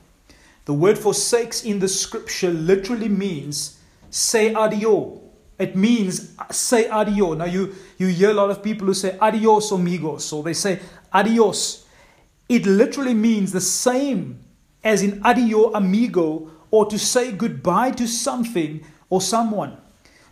The 0.64 0.74
word 0.74 0.98
forsakes 0.98 1.64
in 1.64 1.78
the 1.78 1.88
scripture 1.88 2.50
literally 2.50 3.08
means 3.08 3.78
say 4.10 4.54
adio. 4.54 5.20
It 5.58 5.76
means 5.76 6.34
say 6.50 6.88
adio. 6.88 7.34
Now 7.34 7.44
you, 7.44 7.74
you 7.98 8.08
hear 8.08 8.30
a 8.30 8.34
lot 8.34 8.50
of 8.50 8.62
people 8.62 8.86
who 8.86 8.94
say 8.94 9.18
adios 9.20 9.70
amigos, 9.70 10.32
or 10.32 10.42
they 10.42 10.54
say 10.54 10.80
adios 11.12 11.86
it 12.50 12.66
literally 12.66 13.14
means 13.14 13.52
the 13.52 13.60
same 13.60 14.40
as 14.82 15.04
in 15.04 15.22
adio 15.24 15.72
amigo 15.72 16.50
or 16.72 16.84
to 16.86 16.98
say 16.98 17.30
goodbye 17.30 17.92
to 17.92 18.08
something 18.08 18.84
or 19.08 19.20
someone. 19.20 19.76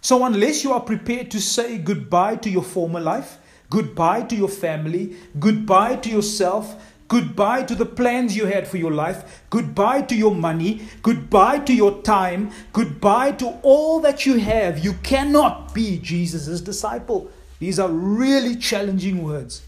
So, 0.01 0.25
unless 0.25 0.63
you 0.63 0.73
are 0.73 0.81
prepared 0.81 1.31
to 1.33 1.41
say 1.41 1.79
goodbye 1.79 2.37
to 2.37 2.51
your 2.51 2.63
former 2.63 3.01
life, 3.01 3.39
goodbye 3.71 4.23
to 4.23 4.37
your 4.37 4.49
family, 4.49 5.17
goodbye 5.39 5.97
to 5.97 6.09
yourself, 6.09 6.95
goodbye 7.09 7.63
to 7.65 7.75
the 7.75 7.87
plans 7.87 8.37
you 8.37 8.47
had 8.47 8.69
for 8.69 8.77
your 8.77 8.93
life, 8.93 9.43
goodbye 9.51 10.03
to 10.03 10.15
your 10.15 10.35
money, 10.35 10.83
goodbye 11.03 11.59
to 11.61 11.75
your 11.75 12.01
time, 12.03 12.51
goodbye 12.73 13.33
to 13.33 13.59
all 13.63 14.01
that 14.01 14.25
you 14.25 14.39
have, 14.39 14.79
you 14.79 14.93
cannot 15.03 15.75
be 15.75 15.99
Jesus' 15.99 16.61
disciple. 16.61 17.31
These 17.59 17.79
are 17.81 17.91
really 17.91 18.55
challenging 18.55 19.25
words. 19.25 19.63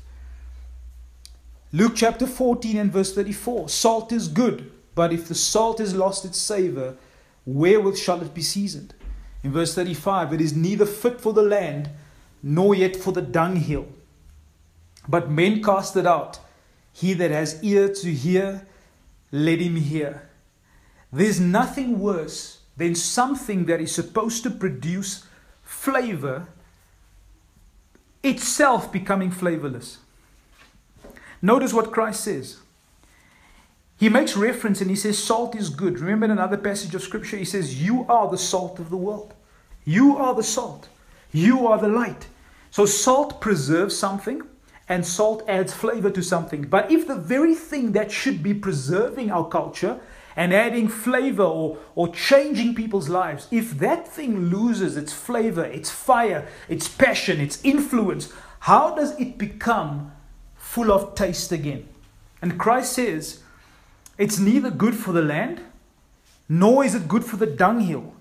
Luke 1.73 1.93
chapter 1.97 2.27
14 2.27 2.77
and 2.77 2.93
verse 2.93 3.15
34 3.15 3.69
Salt 3.69 4.13
is 4.13 4.29
good, 4.29 4.71
but 4.95 5.13
if 5.13 5.27
the 5.29 5.35
salt 5.35 5.79
has 5.79 5.95
lost 5.95 6.25
its 6.25 6.39
savor, 6.39 6.97
wherewith 7.47 7.97
shall 7.97 8.21
it 8.23 8.35
be 8.35 8.43
seasoned? 8.43 8.95
In 9.43 9.53
verse 9.53 9.75
35, 9.75 10.35
it 10.35 10.41
is 10.41 10.55
neither 10.55 10.87
fit 10.87 11.21
for 11.21 11.33
the 11.33 11.43
land, 11.43 11.91
nor 12.43 12.75
yet 12.75 12.97
for 12.97 13.13
the 13.13 13.23
dunghill. 13.23 13.87
But 15.09 15.31
men 15.31 15.63
cast 15.63 15.97
it 15.97 16.07
out. 16.07 16.39
He 16.93 17.15
that 17.15 17.31
has 17.31 17.63
ear 17.63 17.89
to 17.89 18.13
hear, 18.13 18.67
let 19.33 19.61
him 19.61 19.77
hear. 19.77 20.29
There's 21.13 21.41
nothing 21.41 21.99
worse 21.99 22.59
than 22.77 22.95
something 22.95 23.65
that 23.67 23.81
is 23.81 23.95
supposed 23.95 24.43
to 24.43 24.51
produce 24.51 25.25
flavor 25.63 26.49
itself 28.23 28.93
becoming 28.93 29.31
flavorless. 29.31 29.99
Notice 31.43 31.73
what 31.73 31.91
Christ 31.91 32.25
says. 32.25 32.59
He 34.01 34.09
makes 34.09 34.37
reference 34.37 34.81
and 34.81 34.91
he 34.91 34.97
says, 34.97 35.23
Salt 35.23 35.55
is 35.55 35.69
good. 35.69 36.01
Remember 36.01 36.25
in 36.25 36.31
another 36.31 36.57
passage 36.57 36.95
of 36.95 37.03
scripture, 37.03 37.37
he 37.37 37.45
says, 37.45 37.81
You 37.83 38.07
are 38.09 38.29
the 38.29 38.39
salt 38.39 38.79
of 38.79 38.91
the 38.91 38.97
world. 38.97 39.35
You 39.85 40.17
are 40.17 40.35
the 40.35 40.43
salt. 40.43 40.89
You 41.31 41.69
are 41.69 41.79
the 41.79 41.89
light. 41.89 42.27
So 42.71 42.87
salt 42.87 43.41
preserves 43.41 43.97
something 43.97 44.43
and 44.89 45.07
salt 45.07 45.45
adds 45.47 45.73
flavor 45.73 46.11
to 46.11 46.23
something. 46.23 46.63
But 46.63 46.91
if 46.91 47.07
the 47.07 47.15
very 47.15 47.55
thing 47.55 47.93
that 47.93 48.11
should 48.11 48.43
be 48.43 48.55
preserving 48.55 49.31
our 49.31 49.47
culture 49.47 50.01
and 50.35 50.55
adding 50.55 50.89
flavor 50.89 51.45
or, 51.45 51.79
or 51.95 52.09
changing 52.09 52.75
people's 52.75 53.11
lives, 53.11 53.49
if 53.51 53.79
that 53.79 54.09
thing 54.09 54.47
loses 54.47 54.97
its 54.97 55.13
flavor, 55.13 55.65
its 55.65 55.91
fire, 55.91 56.49
its 56.69 56.89
passion, 56.89 57.39
its 57.39 57.63
influence, 57.63 58.33
how 58.61 58.95
does 58.95 59.19
it 59.21 59.37
become 59.37 60.13
full 60.71 60.93
of 60.93 61.17
taste 61.17 61.51
again. 61.51 61.89
And 62.41 62.57
Christ 62.57 62.93
says, 62.93 63.41
it's 64.21 64.39
neither 64.39 64.71
good 64.71 64.95
for 64.95 65.13
the 65.13 65.23
land, 65.23 65.63
nor 66.47 66.85
is 66.85 66.95
it 66.95 67.09
good 67.09 67.25
for 67.25 67.37
the 67.37 67.47
dunghill. 67.47 68.13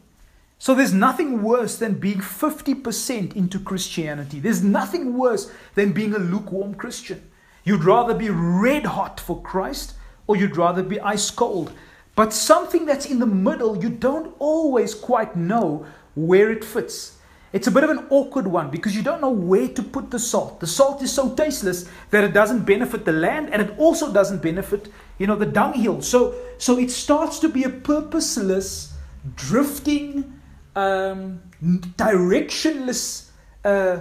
So 0.58 0.74
there's 0.74 0.94
nothing 0.94 1.44
worse 1.44 1.78
than 1.78 2.00
being 2.00 2.20
50% 2.20 3.36
into 3.36 3.60
Christianity. 3.60 4.40
There's 4.40 4.64
nothing 4.64 5.18
worse 5.18 5.52
than 5.76 5.92
being 5.92 6.16
a 6.16 6.20
lukewarm 6.20 6.76
Christian. 6.76 7.30
You'd 7.66 7.84
rather 7.84 8.14
be 8.14 8.30
red 8.30 8.86
hot 8.86 9.20
for 9.20 9.42
Christ 9.42 9.96
or 10.26 10.38
you'd 10.38 10.56
rather 10.56 10.84
be 10.84 11.02
ice 11.02 11.30
cold. 11.32 11.74
But 12.16 12.34
something 12.34 12.86
that's 12.86 13.06
in 13.06 13.20
the 13.20 13.26
middle, 13.26 13.84
you 13.84 13.90
don't 13.90 14.34
always 14.40 14.96
quite 14.96 15.36
know 15.36 15.86
where 16.16 16.50
it 16.50 16.64
fits. 16.64 17.18
It's 17.52 17.68
a 17.68 17.72
bit 17.72 17.84
of 17.84 17.90
an 17.90 18.06
awkward 18.10 18.48
one 18.48 18.70
because 18.70 18.96
you 18.96 19.02
don't 19.02 19.22
know 19.22 19.32
where 19.32 19.68
to 19.68 19.84
put 19.84 20.12
the 20.12 20.20
salt. 20.20 20.60
The 20.60 20.68
salt 20.68 21.02
is 21.02 21.12
so 21.12 21.34
tasteless 21.36 21.90
that 22.12 22.24
it 22.24 22.32
doesn't 22.32 22.66
benefit 22.66 23.06
the 23.06 23.12
land 23.12 23.50
and 23.52 23.62
it 23.62 23.78
also 23.80 24.14
doesn't 24.14 24.42
benefit, 24.42 24.88
you 25.20 25.28
know, 25.28 25.36
the 25.36 25.46
dunghill. 25.46 26.02
So, 26.02 26.34
so 26.58 26.80
it 26.80 26.90
starts 26.90 27.38
to 27.40 27.50
be 27.50 27.64
a 27.64 27.70
purposeless, 27.70 28.94
drifting, 29.36 30.42
um, 30.76 31.42
directionless 31.62 33.30
uh, 33.64 34.00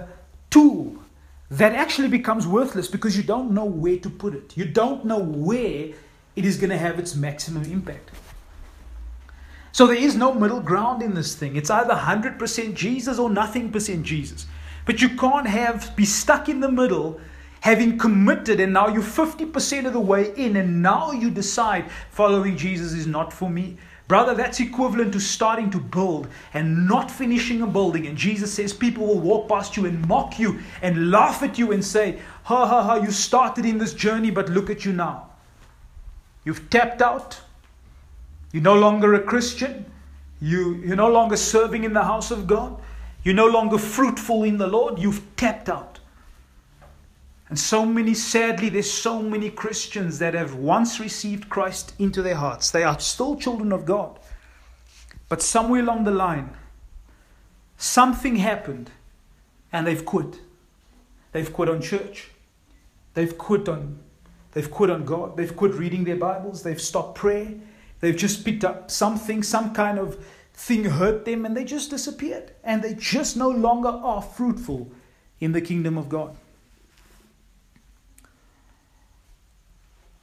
tool 0.49 0.95
that 1.51 1.73
actually 1.73 2.07
becomes 2.07 2.47
worthless 2.47 2.87
because 2.87 3.17
you 3.17 3.23
don't 3.23 3.51
know 3.51 3.65
where 3.65 3.97
to 3.97 4.09
put 4.09 4.33
it. 4.33 4.55
You 4.55 4.65
don't 4.65 5.05
know 5.05 5.19
where 5.19 5.89
it 6.35 6.45
is 6.45 6.57
going 6.57 6.69
to 6.69 6.77
have 6.77 6.99
its 6.99 7.15
maximum 7.15 7.63
impact. 7.65 8.11
So 9.71 9.87
there 9.87 9.97
is 9.97 10.15
no 10.15 10.33
middle 10.33 10.61
ground 10.61 11.01
in 11.01 11.13
this 11.13 11.35
thing. 11.35 11.55
It's 11.55 11.69
either 11.69 11.93
100% 11.93 12.73
Jesus 12.75 13.19
or 13.19 13.29
nothing 13.29 13.71
percent 13.71 14.03
Jesus. 14.03 14.45
But 14.85 15.01
you 15.01 15.09
can't 15.09 15.47
have 15.47 15.95
be 15.95 16.05
stuck 16.05 16.49
in 16.49 16.59
the 16.59 16.71
middle 16.71 17.19
having 17.61 17.97
committed 17.97 18.59
and 18.59 18.73
now 18.73 18.87
you're 18.87 19.01
50% 19.01 19.85
of 19.85 19.93
the 19.93 19.99
way 19.99 20.33
in 20.35 20.55
and 20.55 20.81
now 20.81 21.11
you 21.11 21.29
decide 21.29 21.89
following 22.11 22.57
Jesus 22.57 22.93
is 22.93 23.07
not 23.07 23.33
for 23.33 23.49
me. 23.49 23.77
Brother, 24.07 24.33
that's 24.33 24.59
equivalent 24.59 25.13
to 25.13 25.19
starting 25.19 25.69
to 25.69 25.79
build 25.79 26.27
and 26.53 26.87
not 26.87 27.11
finishing 27.11 27.61
a 27.61 27.67
building. 27.67 28.07
And 28.07 28.17
Jesus 28.17 28.51
says 28.51 28.73
people 28.73 29.05
will 29.05 29.19
walk 29.19 29.47
past 29.47 29.77
you 29.77 29.85
and 29.85 30.07
mock 30.07 30.39
you 30.39 30.59
and 30.81 31.11
laugh 31.11 31.43
at 31.43 31.59
you 31.59 31.71
and 31.73 31.85
say, 31.85 32.19
Ha 32.45 32.65
ha 32.65 32.81
ha, 32.81 32.95
you 32.95 33.11
started 33.11 33.65
in 33.65 33.77
this 33.77 33.93
journey, 33.93 34.31
but 34.31 34.49
look 34.49 34.71
at 34.71 34.83
you 34.83 34.93
now. 34.93 35.29
You've 36.43 36.69
tapped 36.71 37.03
out, 37.03 37.39
you're 38.51 38.63
no 38.63 38.79
longer 38.79 39.13
a 39.13 39.21
Christian. 39.21 39.85
You, 40.41 40.75
you're 40.75 40.95
no 40.95 41.11
longer 41.11 41.35
serving 41.35 41.83
in 41.83 41.93
the 41.93 42.03
house 42.03 42.31
of 42.31 42.47
God. 42.47 42.79
You're 43.23 43.35
no 43.35 43.47
longer 43.47 43.77
fruitful 43.77 44.43
in 44.43 44.57
the 44.57 44.67
Lord. 44.67 44.99
You've 44.99 45.21
tapped 45.35 45.69
out. 45.69 45.98
And 47.49 47.57
so 47.57 47.83
many, 47.83 48.13
sadly, 48.13 48.69
there's 48.69 48.91
so 48.91 49.23
many 49.23 49.49
Christians 49.49 50.19
that 50.19 50.35
have 50.35 50.53
once 50.53 50.99
received 50.99 51.49
Christ 51.49 51.93
into 51.97 52.21
their 52.21 52.35
hearts. 52.35 52.69
They 52.69 52.83
are 52.83 52.99
still 52.99 53.35
children 53.35 53.71
of 53.71 53.85
God. 53.85 54.19
But 55.29 55.41
somewhere 55.41 55.81
along 55.81 56.03
the 56.03 56.11
line, 56.11 56.51
something 57.77 58.35
happened 58.35 58.91
and 59.71 59.85
they've 59.85 60.05
quit. 60.05 60.39
They've 61.31 61.51
quit 61.51 61.69
on 61.69 61.81
church. 61.81 62.29
They've 63.15 63.35
quit 63.37 63.67
on 63.67 63.99
they've 64.51 64.69
quit 64.69 64.89
on 64.89 65.05
God. 65.05 65.37
They've 65.37 65.55
quit 65.55 65.73
reading 65.73 66.03
their 66.03 66.15
Bibles. 66.15 66.63
They've 66.63 66.81
stopped 66.81 67.15
prayer. 67.15 67.53
They've 67.99 68.15
just 68.15 68.45
picked 68.45 68.63
up 68.63 68.89
something, 68.89 69.43
some 69.43 69.73
kind 69.73 69.99
of 69.99 70.23
thing 70.53 70.85
hurt 70.85 71.25
them, 71.25 71.45
and 71.45 71.55
they 71.55 71.63
just 71.63 71.89
disappeared. 71.89 72.51
And 72.63 72.81
they 72.83 72.93
just 72.93 73.37
no 73.37 73.49
longer 73.49 73.89
are 73.89 74.21
fruitful 74.21 74.91
in 75.39 75.51
the 75.51 75.61
kingdom 75.61 75.97
of 75.97 76.09
God. 76.09 76.35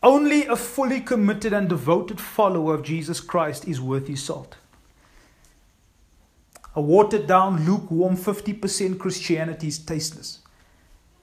Only 0.02 0.46
a 0.46 0.56
fully 0.56 1.00
committed 1.00 1.52
and 1.52 1.68
devoted 1.68 2.20
follower 2.20 2.74
of 2.74 2.82
Jesus 2.82 3.20
Christ 3.20 3.66
is 3.66 3.80
worth 3.80 4.06
his 4.06 4.22
salt. 4.22 4.56
A 6.74 6.80
watered 6.80 7.26
down, 7.26 7.64
lukewarm 7.64 8.16
50% 8.16 8.98
Christianity 8.98 9.68
is 9.68 9.78
tasteless. 9.78 10.40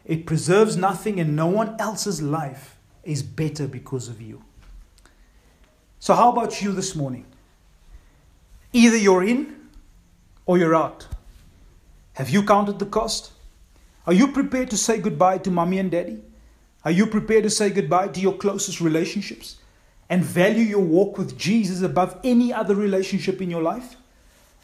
It 0.03 0.25
preserves 0.25 0.75
nothing, 0.75 1.19
and 1.19 1.36
no 1.36 1.45
one 1.45 1.75
else's 1.79 2.21
life 2.21 2.75
is 3.03 3.21
better 3.21 3.67
because 3.67 4.09
of 4.09 4.21
you. 4.21 4.43
So, 5.99 6.15
how 6.15 6.31
about 6.31 6.62
you 6.62 6.71
this 6.71 6.95
morning? 6.95 7.25
Either 8.73 8.97
you're 8.97 9.23
in 9.23 9.69
or 10.45 10.57
you're 10.57 10.75
out. 10.75 11.07
Have 12.13 12.29
you 12.29 12.43
counted 12.43 12.79
the 12.79 12.86
cost? 12.86 13.31
Are 14.05 14.13
you 14.13 14.29
prepared 14.29 14.69
to 14.71 14.77
say 14.77 14.99
goodbye 14.99 15.38
to 15.39 15.51
mommy 15.51 15.77
and 15.77 15.89
daddy? 15.89 16.19
Are 16.85 16.91
you 16.91 17.07
prepared 17.07 17.43
to 17.43 17.49
say 17.49 17.69
goodbye 17.69 18.09
to 18.09 18.19
your 18.19 18.33
closest 18.33 18.81
relationships? 18.81 19.57
and 20.09 20.23
value 20.23 20.63
your 20.63 20.79
walk 20.79 21.17
with 21.17 21.37
Jesus 21.37 21.81
above 21.81 22.19
any 22.23 22.53
other 22.53 22.75
relationship 22.75 23.41
in 23.41 23.49
your 23.49 23.63
life? 23.63 23.95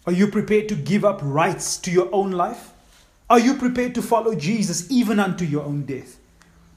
Are 0.05 0.13
you 0.13 0.27
prepared 0.27 0.69
to 0.69 0.75
give 0.75 1.05
up 1.05 1.21
rights 1.23 1.77
to 1.79 1.91
your 1.91 2.07
own 2.13 2.31
life? 2.31 2.71
Are 3.29 3.39
you 3.39 3.55
prepared 3.55 3.95
to 3.95 4.03
follow 4.03 4.35
Jesus 4.35 4.89
even 4.91 5.19
unto 5.19 5.45
your 5.45 5.63
own 5.63 5.85
death? 5.85 6.19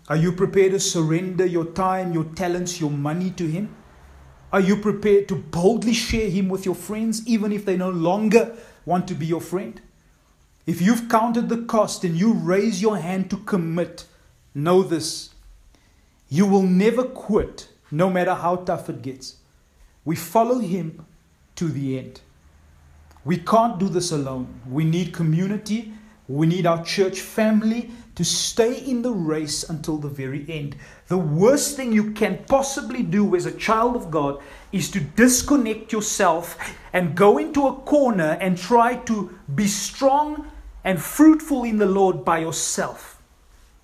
Are 0.09 0.17
you 0.17 0.33
prepared 0.33 0.73
to 0.73 0.81
surrender 0.81 1.47
your 1.47 1.67
time, 1.67 2.13
your 2.13 2.25
talents, 2.25 2.81
your 2.81 2.91
money 2.91 3.31
to 3.33 3.47
Him? 3.47 3.75
Are 4.53 4.61
you 4.61 4.77
prepared 4.77 5.29
to 5.29 5.35
boldly 5.37 5.93
share 5.93 6.31
Him 6.31 6.49
with 6.49 6.65
your 6.65 6.75
friends 6.75 7.27
even 7.27 7.53
if 7.53 7.67
they 7.67 7.77
no 7.77 7.91
longer 7.91 8.57
want 8.87 9.09
to 9.09 9.15
be 9.15 9.27
your 9.27 9.43
friend? 9.43 9.81
If 10.67 10.81
you've 10.81 11.11
counted 11.11 11.51
the 11.51 11.63
cost 11.63 12.05
and 12.05 12.17
you 12.17 12.33
raise 12.33 12.81
your 12.81 12.97
hand 12.97 13.29
to 13.31 13.37
commit, 13.37 14.07
know 14.55 14.83
this 14.83 15.32
you 16.33 16.47
will 16.47 16.63
never 16.63 17.05
quit 17.05 17.69
no 17.91 18.09
matter 18.09 18.33
how 18.33 18.57
tough 18.57 18.89
it 18.89 19.03
gets. 19.03 19.37
We 20.03 20.17
follow 20.17 20.61
Him 20.61 21.05
to 21.57 21.69
the 21.69 21.99
end. 21.99 22.23
We 23.23 23.37
can't 23.37 23.79
do 23.79 23.91
this 23.91 24.13
alone. 24.13 24.63
We 24.67 24.85
need 24.85 25.13
community. 25.13 25.93
We 26.29 26.47
need 26.47 26.65
our 26.65 26.83
church 26.83 27.21
family 27.21 27.91
to 28.15 28.25
stay 28.25 28.79
in 28.79 29.03
the 29.03 29.13
race 29.13 29.63
until 29.69 29.99
the 29.99 30.09
very 30.09 30.47
end. 30.49 30.75
The 31.09 31.19
worst 31.19 31.77
thing 31.77 31.93
you 31.93 32.13
can 32.13 32.43
possibly 32.49 33.03
do 33.03 33.37
as 33.37 33.45
a 33.45 33.53
child 33.53 33.95
of 33.95 34.11
God 34.11 34.41
is 34.73 34.91
to 34.93 35.01
disconnect 35.01 35.93
yourself 35.93 36.57
and 36.95 37.15
go 37.15 37.37
into 37.37 37.67
a 37.67 37.75
corner 37.75 38.39
and 38.41 38.57
try 38.57 38.97
to 39.05 39.39
be 39.55 39.67
strong 39.67 40.51
and 40.83 40.99
fruitful 40.99 41.65
in 41.65 41.77
the 41.77 41.85
Lord 41.85 42.25
by 42.25 42.39
yourself. 42.39 43.12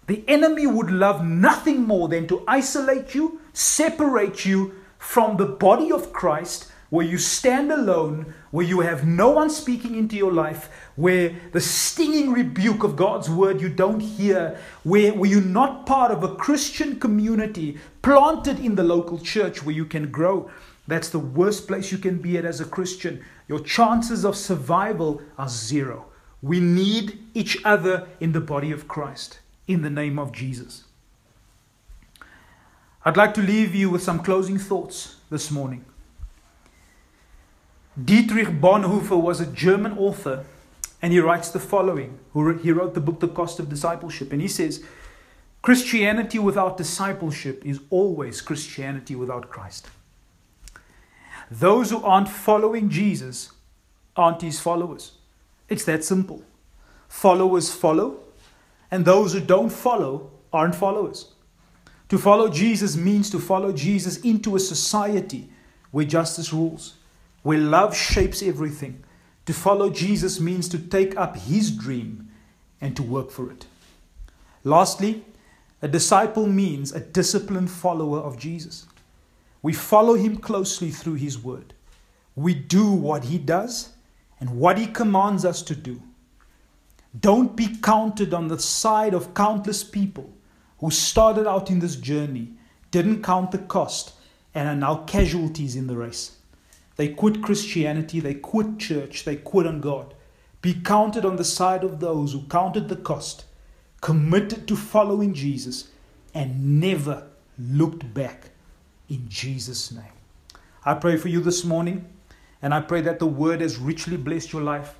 The 0.08 0.24
enemy 0.26 0.66
would 0.66 0.90
love 0.90 1.24
nothing 1.24 1.82
more 1.82 2.08
than 2.08 2.26
to 2.28 2.42
isolate 2.48 3.14
you, 3.14 3.40
separate 3.52 4.44
you 4.44 4.74
from 4.98 5.36
the 5.36 5.46
body 5.46 5.92
of 5.92 6.12
Christ 6.12 6.72
where 6.90 7.04
you 7.04 7.18
stand 7.18 7.70
alone, 7.70 8.32
where 8.50 8.64
you 8.64 8.80
have 8.80 9.06
no 9.06 9.28
one 9.28 9.50
speaking 9.50 9.94
into 9.94 10.16
your 10.16 10.32
life, 10.32 10.70
where 10.96 11.34
the 11.52 11.60
stinging 11.60 12.32
rebuke 12.32 12.82
of 12.82 12.96
God's 12.96 13.28
word 13.28 13.60
you 13.60 13.68
don't 13.68 14.00
hear, 14.00 14.58
where, 14.84 15.12
where 15.12 15.28
you're 15.28 15.42
not 15.42 15.84
part 15.84 16.10
of 16.10 16.22
a 16.22 16.34
Christian 16.36 16.98
community 16.98 17.78
planted 18.00 18.58
in 18.58 18.74
the 18.74 18.82
local 18.82 19.18
church 19.18 19.62
where 19.62 19.74
you 19.74 19.84
can 19.84 20.10
grow. 20.10 20.50
That's 20.86 21.10
the 21.10 21.18
worst 21.18 21.68
place 21.68 21.92
you 21.92 21.98
can 21.98 22.16
be 22.18 22.38
at 22.38 22.46
as 22.46 22.60
a 22.60 22.64
Christian. 22.64 23.22
Your 23.48 23.60
chances 23.60 24.24
of 24.24 24.36
survival 24.36 25.20
are 25.36 25.48
zero. 25.48 26.06
We 26.40 26.60
need 26.60 27.18
each 27.34 27.58
other 27.64 28.08
in 28.20 28.32
the 28.32 28.40
body 28.40 28.72
of 28.72 28.88
Christ, 28.88 29.40
in 29.68 29.82
the 29.82 29.90
name 29.90 30.18
of 30.18 30.32
Jesus. 30.32 30.84
I'd 33.04 33.16
like 33.16 33.34
to 33.34 33.42
leave 33.42 33.74
you 33.74 33.90
with 33.90 34.02
some 34.02 34.18
closing 34.22 34.58
thoughts 34.58 35.16
this 35.30 35.50
morning. 35.50 35.84
Dietrich 38.02 38.48
Bonhoeffer 38.48 39.20
was 39.20 39.40
a 39.40 39.46
German 39.46 39.96
author, 39.96 40.44
and 41.00 41.12
he 41.12 41.20
writes 41.20 41.50
the 41.50 41.60
following. 41.60 42.18
He 42.34 42.72
wrote 42.72 42.94
the 42.94 43.00
book, 43.00 43.20
The 43.20 43.28
Cost 43.28 43.60
of 43.60 43.68
Discipleship, 43.68 44.32
and 44.32 44.40
he 44.40 44.48
says, 44.48 44.82
Christianity 45.62 46.38
without 46.38 46.76
discipleship 46.76 47.64
is 47.64 47.80
always 47.90 48.40
Christianity 48.40 49.14
without 49.14 49.50
Christ. 49.50 49.88
Those 51.50 51.90
who 51.90 52.02
aren't 52.02 52.28
following 52.28 52.88
Jesus 52.88 53.52
aren't 54.16 54.42
his 54.42 54.60
followers. 54.60 55.12
It's 55.68 55.84
that 55.84 56.04
simple. 56.04 56.42
Followers 57.08 57.72
follow, 57.72 58.20
and 58.90 59.04
those 59.04 59.32
who 59.32 59.40
don't 59.40 59.70
follow 59.70 60.30
aren't 60.52 60.74
followers. 60.74 61.32
To 62.08 62.18
follow 62.18 62.48
Jesus 62.48 62.96
means 62.96 63.28
to 63.30 63.38
follow 63.38 63.72
Jesus 63.72 64.18
into 64.18 64.56
a 64.56 64.60
society 64.60 65.50
where 65.90 66.06
justice 66.06 66.52
rules 66.52 66.94
where 67.42 67.58
love 67.58 67.96
shapes 67.96 68.42
everything. 68.42 69.02
To 69.46 69.54
follow 69.54 69.90
Jesus 69.90 70.40
means 70.40 70.68
to 70.68 70.78
take 70.78 71.16
up 71.16 71.36
his 71.36 71.70
dream 71.70 72.28
and 72.80 72.94
to 72.96 73.02
work 73.02 73.30
for 73.30 73.50
it. 73.50 73.66
Lastly, 74.64 75.24
a 75.80 75.88
disciple 75.88 76.46
means 76.46 76.92
a 76.92 77.00
disciplined 77.00 77.70
follower 77.70 78.18
of 78.18 78.38
Jesus. 78.38 78.86
We 79.62 79.72
follow 79.72 80.14
him 80.14 80.36
closely 80.36 80.90
through 80.90 81.14
his 81.14 81.38
word. 81.38 81.72
We 82.36 82.54
do 82.54 82.92
what 82.92 83.24
he 83.24 83.38
does 83.38 83.94
and 84.40 84.58
what 84.58 84.76
he 84.76 84.86
commands 84.86 85.44
us 85.44 85.62
to 85.62 85.74
do. 85.74 86.02
Don't 87.18 87.56
be 87.56 87.76
counted 87.76 88.34
on 88.34 88.48
the 88.48 88.58
side 88.58 89.14
of 89.14 89.34
countless 89.34 89.82
people 89.82 90.34
who 90.78 90.90
started 90.90 91.46
out 91.46 91.70
in 91.70 91.78
this 91.78 91.96
journey, 91.96 92.52
didn't 92.90 93.22
count 93.22 93.50
the 93.50 93.58
cost, 93.58 94.12
and 94.54 94.68
are 94.68 94.76
now 94.76 94.96
casualties 95.04 95.74
in 95.74 95.86
the 95.86 95.96
race. 95.96 96.36
They 96.96 97.08
quit 97.08 97.42
Christianity, 97.42 98.20
they 98.20 98.34
quit 98.34 98.78
church, 98.78 99.24
they 99.24 99.36
quit 99.36 99.66
on 99.66 99.80
God. 99.80 100.14
Be 100.60 100.74
counted 100.74 101.24
on 101.24 101.36
the 101.36 101.44
side 101.44 101.84
of 101.84 102.00
those 102.00 102.32
who 102.32 102.42
counted 102.42 102.88
the 102.88 102.96
cost, 102.96 103.44
committed 104.00 104.66
to 104.68 104.76
following 104.76 105.32
Jesus, 105.32 105.88
and 106.34 106.80
never 106.80 107.28
looked 107.58 108.12
back 108.12 108.50
in 109.08 109.28
Jesus' 109.28 109.92
name. 109.92 110.04
I 110.84 110.94
pray 110.94 111.16
for 111.16 111.28
you 111.28 111.40
this 111.40 111.64
morning, 111.64 112.06
and 112.60 112.74
I 112.74 112.80
pray 112.80 113.00
that 113.02 113.18
the 113.18 113.26
word 113.26 113.60
has 113.60 113.78
richly 113.78 114.16
blessed 114.16 114.52
your 114.52 114.62
life 114.62 114.97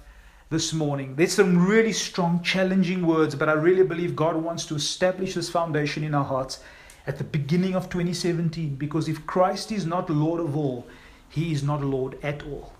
this 0.50 0.72
morning. 0.72 1.14
There's 1.14 1.34
some 1.34 1.66
really 1.66 1.92
strong, 1.92 2.42
challenging 2.42 3.06
words, 3.06 3.34
but 3.34 3.48
I 3.48 3.52
really 3.52 3.84
believe 3.84 4.16
God 4.16 4.36
wants 4.36 4.64
to 4.66 4.74
establish 4.74 5.34
this 5.34 5.50
foundation 5.50 6.04
in 6.04 6.14
our 6.14 6.24
hearts 6.24 6.60
at 7.06 7.18
the 7.18 7.24
beginning 7.24 7.74
of 7.74 7.90
2017 7.90 8.76
because 8.76 9.08
if 9.08 9.26
Christ 9.26 9.72
is 9.72 9.84
not 9.84 10.08
Lord 10.10 10.40
of 10.40 10.56
all, 10.56 10.86
he 11.28 11.52
is 11.52 11.62
not 11.62 11.82
Lord 11.82 12.18
at 12.22 12.44
all. 12.44 12.72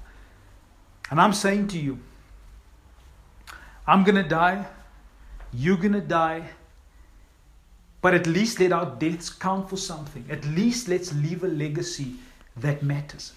And 1.10 1.20
I'm 1.20 1.32
saying 1.32 1.68
to 1.68 1.78
you, 1.78 1.98
I'm 3.86 4.04
going 4.04 4.22
to 4.22 4.28
die. 4.28 4.66
You're 5.52 5.78
going 5.78 5.92
to 5.92 6.00
die. 6.00 6.50
But 8.00 8.14
at 8.14 8.26
least 8.26 8.60
let 8.60 8.72
our 8.72 8.86
deaths 8.96 9.30
count 9.30 9.68
for 9.68 9.76
something. 9.76 10.24
At 10.30 10.44
least 10.44 10.88
let's 10.88 11.12
leave 11.14 11.42
a 11.42 11.48
legacy 11.48 12.14
that 12.56 12.82
matters. 12.82 13.32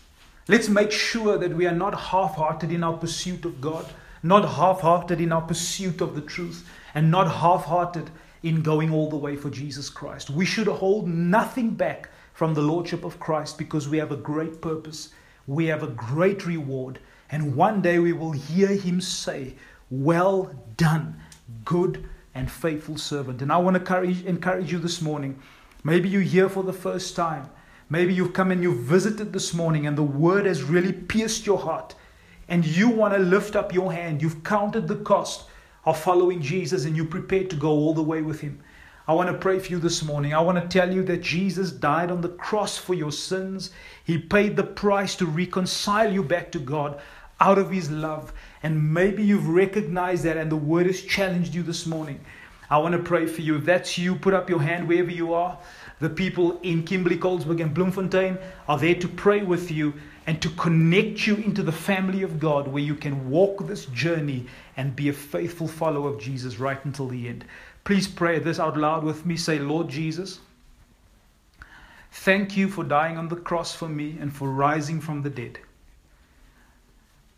Let's 0.48 0.70
make 0.70 0.92
sure 0.92 1.38
that 1.38 1.56
we 1.56 1.66
are 1.66 1.74
not 1.74 1.98
half 1.98 2.36
hearted 2.36 2.72
in 2.72 2.84
our 2.84 2.98
pursuit 2.98 3.46
of 3.46 3.62
God, 3.62 3.86
not 4.24 4.48
half 4.48 4.82
hearted 4.82 5.20
in 5.20 5.32
our 5.32 5.42
pursuit 5.42 6.02
of 6.02 6.16
the 6.16 6.22
truth, 6.22 6.68
and 6.94 7.10
not 7.10 7.32
half 7.32 7.66
hearted 7.66 8.10
in 8.44 8.62
going 8.62 8.92
all 8.92 9.10
the 9.10 9.16
way 9.16 9.36
for 9.36 9.50
Jesus 9.50 9.90
Christ. 9.90 10.30
We 10.30 10.46
should 10.46 10.68
hold 10.68 11.08
nothing 11.08 11.72
back 11.72 12.10
from 12.34 12.54
the 12.54 12.62
Lordship 12.62 13.04
of 13.04 13.20
Christ 13.20 13.58
because 13.58 13.88
we 13.88 13.98
have 13.98 14.12
a 14.12 14.18
great 14.18 14.62
purpose, 14.62 15.10
we 15.48 15.66
have 15.68 15.84
a 15.84 15.88
great 15.88 16.46
reward, 16.46 17.00
and 17.30 17.56
one 17.56 17.82
day 17.82 18.00
we 18.00 18.14
will 18.14 18.32
hear 18.32 18.70
Him 18.70 19.02
say, 19.02 19.56
Well 19.90 20.56
done, 20.78 21.22
good 21.66 22.10
and 22.34 22.50
faithful 22.50 22.98
servant. 22.98 23.42
And 23.42 23.52
I 23.52 23.58
want 23.58 23.86
to 23.86 24.02
encourage, 24.26 24.72
you 24.72 24.80
this 24.80 25.02
morning. 25.02 25.40
Maybe 25.84 26.10
you're 26.10 26.22
here 26.22 26.50
for 26.50 26.64
the 26.64 26.74
first 26.74 27.16
time. 27.16 27.50
Maybe 27.90 28.14
you've 28.14 28.34
come 28.34 28.52
and 28.52 28.64
you've 28.64 28.84
visited 28.84 29.34
this 29.34 29.54
morning 29.54 29.86
and 29.86 29.98
the 29.98 30.04
word 30.04 30.46
has 30.46 30.64
really 30.64 30.94
pierced 30.94 31.46
your 31.46 31.58
heart. 31.58 31.96
And 32.52 32.66
you 32.66 32.90
want 32.90 33.14
to 33.14 33.20
lift 33.20 33.56
up 33.56 33.74
your 33.74 33.94
hand. 33.94 34.22
You've 34.22 34.44
counted 34.44 34.86
the 34.90 34.98
cost 34.98 35.46
of 35.86 35.98
following 35.98 36.42
Jesus 36.42 36.84
and 36.84 36.98
you're 36.98 37.06
prepared 37.06 37.50
to 37.52 37.56
go 37.56 37.70
all 37.70 37.94
the 37.94 38.04
way 38.04 38.22
with 38.22 38.42
Him. 38.42 38.62
I 39.08 39.14
want 39.14 39.30
to 39.30 39.38
pray 39.38 39.58
for 39.58 39.72
you 39.72 39.80
this 39.80 40.04
morning. 40.04 40.34
I 40.34 40.42
want 40.42 40.62
to 40.62 40.68
tell 40.68 40.94
you 40.94 41.02
that 41.04 41.22
Jesus 41.22 41.72
died 41.72 42.12
on 42.12 42.20
the 42.20 42.28
cross 42.28 42.78
for 42.78 42.94
your 42.94 43.14
sins. 43.14 43.72
He 44.04 44.18
paid 44.18 44.58
the 44.58 44.66
price 44.66 45.16
to 45.16 45.26
reconcile 45.26 46.12
you 46.12 46.24
back 46.24 46.52
to 46.52 46.60
God 46.60 47.00
out 47.40 47.58
of 47.58 47.72
His 47.72 47.90
love. 47.90 48.34
And 48.64 48.94
maybe 48.94 49.24
you've 49.24 49.48
recognized 49.48 50.26
that 50.26 50.36
and 50.36 50.52
the 50.52 50.58
word 50.58 50.88
has 50.88 51.02
challenged 51.02 51.56
you 51.56 51.64
this 51.64 51.86
morning. 51.86 52.20
I 52.70 52.80
want 52.80 52.96
to 52.96 53.02
pray 53.02 53.28
for 53.28 53.42
you. 53.42 53.56
If 53.56 53.64
that's 53.64 53.98
you, 53.98 54.18
put 54.18 54.34
up 54.34 54.50
your 54.50 54.62
hand 54.62 54.90
wherever 54.90 55.10
you 55.10 55.34
are. 55.34 55.58
The 56.00 56.10
people 56.10 56.60
in 56.64 56.84
Kimberley, 56.84 57.18
Colesberg, 57.18 57.62
and 57.62 57.74
Bloemfontein 57.74 58.38
are 58.68 58.78
there 58.78 58.96
to 58.96 59.08
pray 59.08 59.42
with 59.42 59.72
you 59.72 59.94
and 60.32 60.42
to 60.42 60.50
connect 60.52 61.28
you 61.28 61.36
into 61.36 61.62
the 61.62 61.74
family 61.74 62.24
of 62.24 62.40
God 62.40 62.66
where 62.66 62.82
you 62.82 62.96
can 62.96 63.30
walk 63.30 63.68
this 63.68 63.88
journey 63.88 64.46
and 64.78 64.96
be 64.96 65.10
a 65.10 65.14
faithful 65.14 65.68
follower 65.68 66.08
of 66.08 66.22
Jesus 66.22 66.58
right 66.58 66.80
until 66.86 67.10
the 67.10 67.28
end. 67.28 67.44
Please 67.84 68.08
pray 68.08 68.40
this 68.40 68.58
out 68.58 68.78
loud 68.78 69.04
with 69.04 69.26
me. 69.26 69.36
Say, 69.36 69.60
Lord 69.60 69.90
Jesus, 69.90 70.40
thank 72.14 72.56
you 72.56 72.70
for 72.70 72.86
dying 72.86 73.18
on 73.18 73.28
the 73.28 73.36
cross 73.36 73.76
for 73.76 73.90
me 73.90 74.16
and 74.22 74.34
for 74.34 74.50
rising 74.50 75.02
from 75.02 75.22
the 75.22 75.30
dead. 75.30 75.60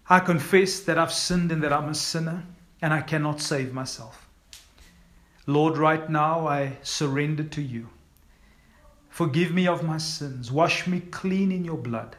I 0.08 0.19
confess 0.19 0.82
that 0.82 0.99
I've 0.99 1.12
sinned 1.12 1.51
and 1.51 1.63
that 1.63 1.73
I'm 1.73 1.89
a 1.89 1.95
sinner 1.95 2.43
and 2.79 2.93
I 2.93 3.01
cannot 3.01 3.41
save 3.41 3.73
myself. 3.73 4.27
Lord, 5.47 5.79
right 5.79 6.08
now 6.12 6.45
I 6.45 6.77
surrender 6.84 7.43
to 7.43 7.62
you. 7.63 7.89
Forgive 9.10 9.51
me 9.51 9.67
of 9.67 9.82
my 9.82 9.97
sins. 9.97 10.51
Wash 10.51 10.86
me 10.86 10.99
clean 10.99 11.51
in 11.51 11.65
your 11.65 11.77
blood. 11.77 12.17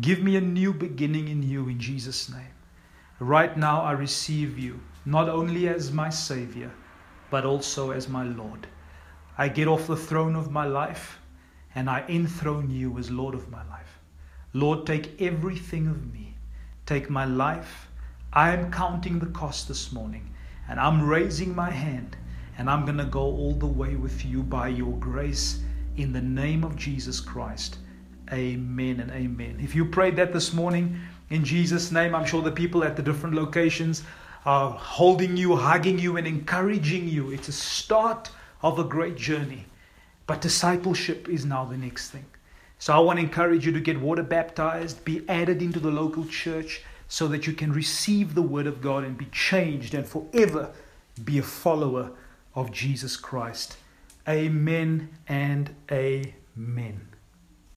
Give 0.00 0.22
me 0.22 0.36
a 0.36 0.40
new 0.40 0.72
beginning 0.72 1.28
in 1.28 1.42
you 1.42 1.68
in 1.68 1.78
Jesus' 1.78 2.28
name. 2.28 2.54
Right 3.20 3.56
now 3.56 3.82
I 3.82 3.92
receive 3.92 4.58
you, 4.58 4.80
not 5.04 5.28
only 5.28 5.68
as 5.68 5.92
my 5.92 6.10
Savior 6.10 6.72
but 7.30 7.44
also 7.44 7.90
as 7.90 8.08
my 8.08 8.22
Lord. 8.22 8.66
I 9.36 9.48
get 9.48 9.68
off 9.68 9.86
the 9.86 9.96
throne 9.96 10.36
of 10.36 10.50
my 10.50 10.64
life 10.64 11.18
and 11.74 11.90
I 11.90 12.04
enthrone 12.08 12.70
you 12.70 12.96
as 12.98 13.10
Lord 13.10 13.34
of 13.34 13.50
my 13.50 13.62
life. 13.68 13.98
Lord, 14.52 14.86
take 14.86 15.20
everything 15.20 15.88
of 15.88 16.12
me. 16.12 16.36
Take 16.86 17.10
my 17.10 17.24
life. 17.24 17.88
I 18.32 18.50
am 18.50 18.70
counting 18.70 19.18
the 19.18 19.26
cost 19.26 19.66
this 19.66 19.90
morning, 19.90 20.32
and 20.68 20.78
I'm 20.78 21.04
raising 21.04 21.54
my 21.54 21.70
hand, 21.70 22.16
and 22.56 22.70
I'm 22.70 22.84
going 22.84 22.98
to 22.98 23.04
go 23.04 23.22
all 23.22 23.54
the 23.54 23.66
way 23.66 23.96
with 23.96 24.24
you 24.24 24.42
by 24.42 24.68
your 24.68 24.92
grace 24.98 25.60
in 25.96 26.12
the 26.12 26.20
name 26.20 26.62
of 26.62 26.76
Jesus 26.76 27.20
Christ. 27.20 27.78
Amen 28.32 29.00
and 29.00 29.10
amen. 29.10 29.58
If 29.60 29.74
you 29.74 29.84
prayed 29.84 30.16
that 30.16 30.32
this 30.32 30.52
morning 30.52 30.98
in 31.30 31.44
Jesus' 31.44 31.92
name, 31.92 32.14
I'm 32.14 32.24
sure 32.24 32.42
the 32.42 32.50
people 32.50 32.84
at 32.84 32.96
the 32.96 33.02
different 33.02 33.34
locations 33.34 34.02
are 34.44 34.70
holding 34.70 35.36
you, 35.36 35.56
hugging 35.56 35.98
you, 35.98 36.16
and 36.16 36.26
encouraging 36.26 37.08
you. 37.08 37.30
It's 37.30 37.48
a 37.48 37.52
start 37.52 38.30
of 38.62 38.78
a 38.78 38.84
great 38.84 39.16
journey. 39.16 39.66
But 40.26 40.40
discipleship 40.40 41.28
is 41.28 41.44
now 41.44 41.64
the 41.64 41.76
next 41.76 42.10
thing. 42.10 42.24
So 42.78 42.92
I 42.92 42.98
want 42.98 43.18
to 43.18 43.24
encourage 43.24 43.64
you 43.64 43.72
to 43.72 43.80
get 43.80 44.00
water 44.00 44.22
baptized, 44.22 45.04
be 45.04 45.26
added 45.28 45.62
into 45.62 45.80
the 45.80 45.90
local 45.90 46.24
church 46.26 46.82
so 47.08 47.28
that 47.28 47.46
you 47.46 47.52
can 47.52 47.72
receive 47.72 48.34
the 48.34 48.42
word 48.42 48.66
of 48.66 48.80
God 48.80 49.04
and 49.04 49.16
be 49.16 49.26
changed 49.26 49.94
and 49.94 50.06
forever 50.06 50.72
be 51.24 51.38
a 51.38 51.42
follower 51.42 52.10
of 52.54 52.72
Jesus 52.72 53.16
Christ. 53.16 53.76
Amen 54.28 55.10
and 55.28 55.74
amen. 55.90 57.13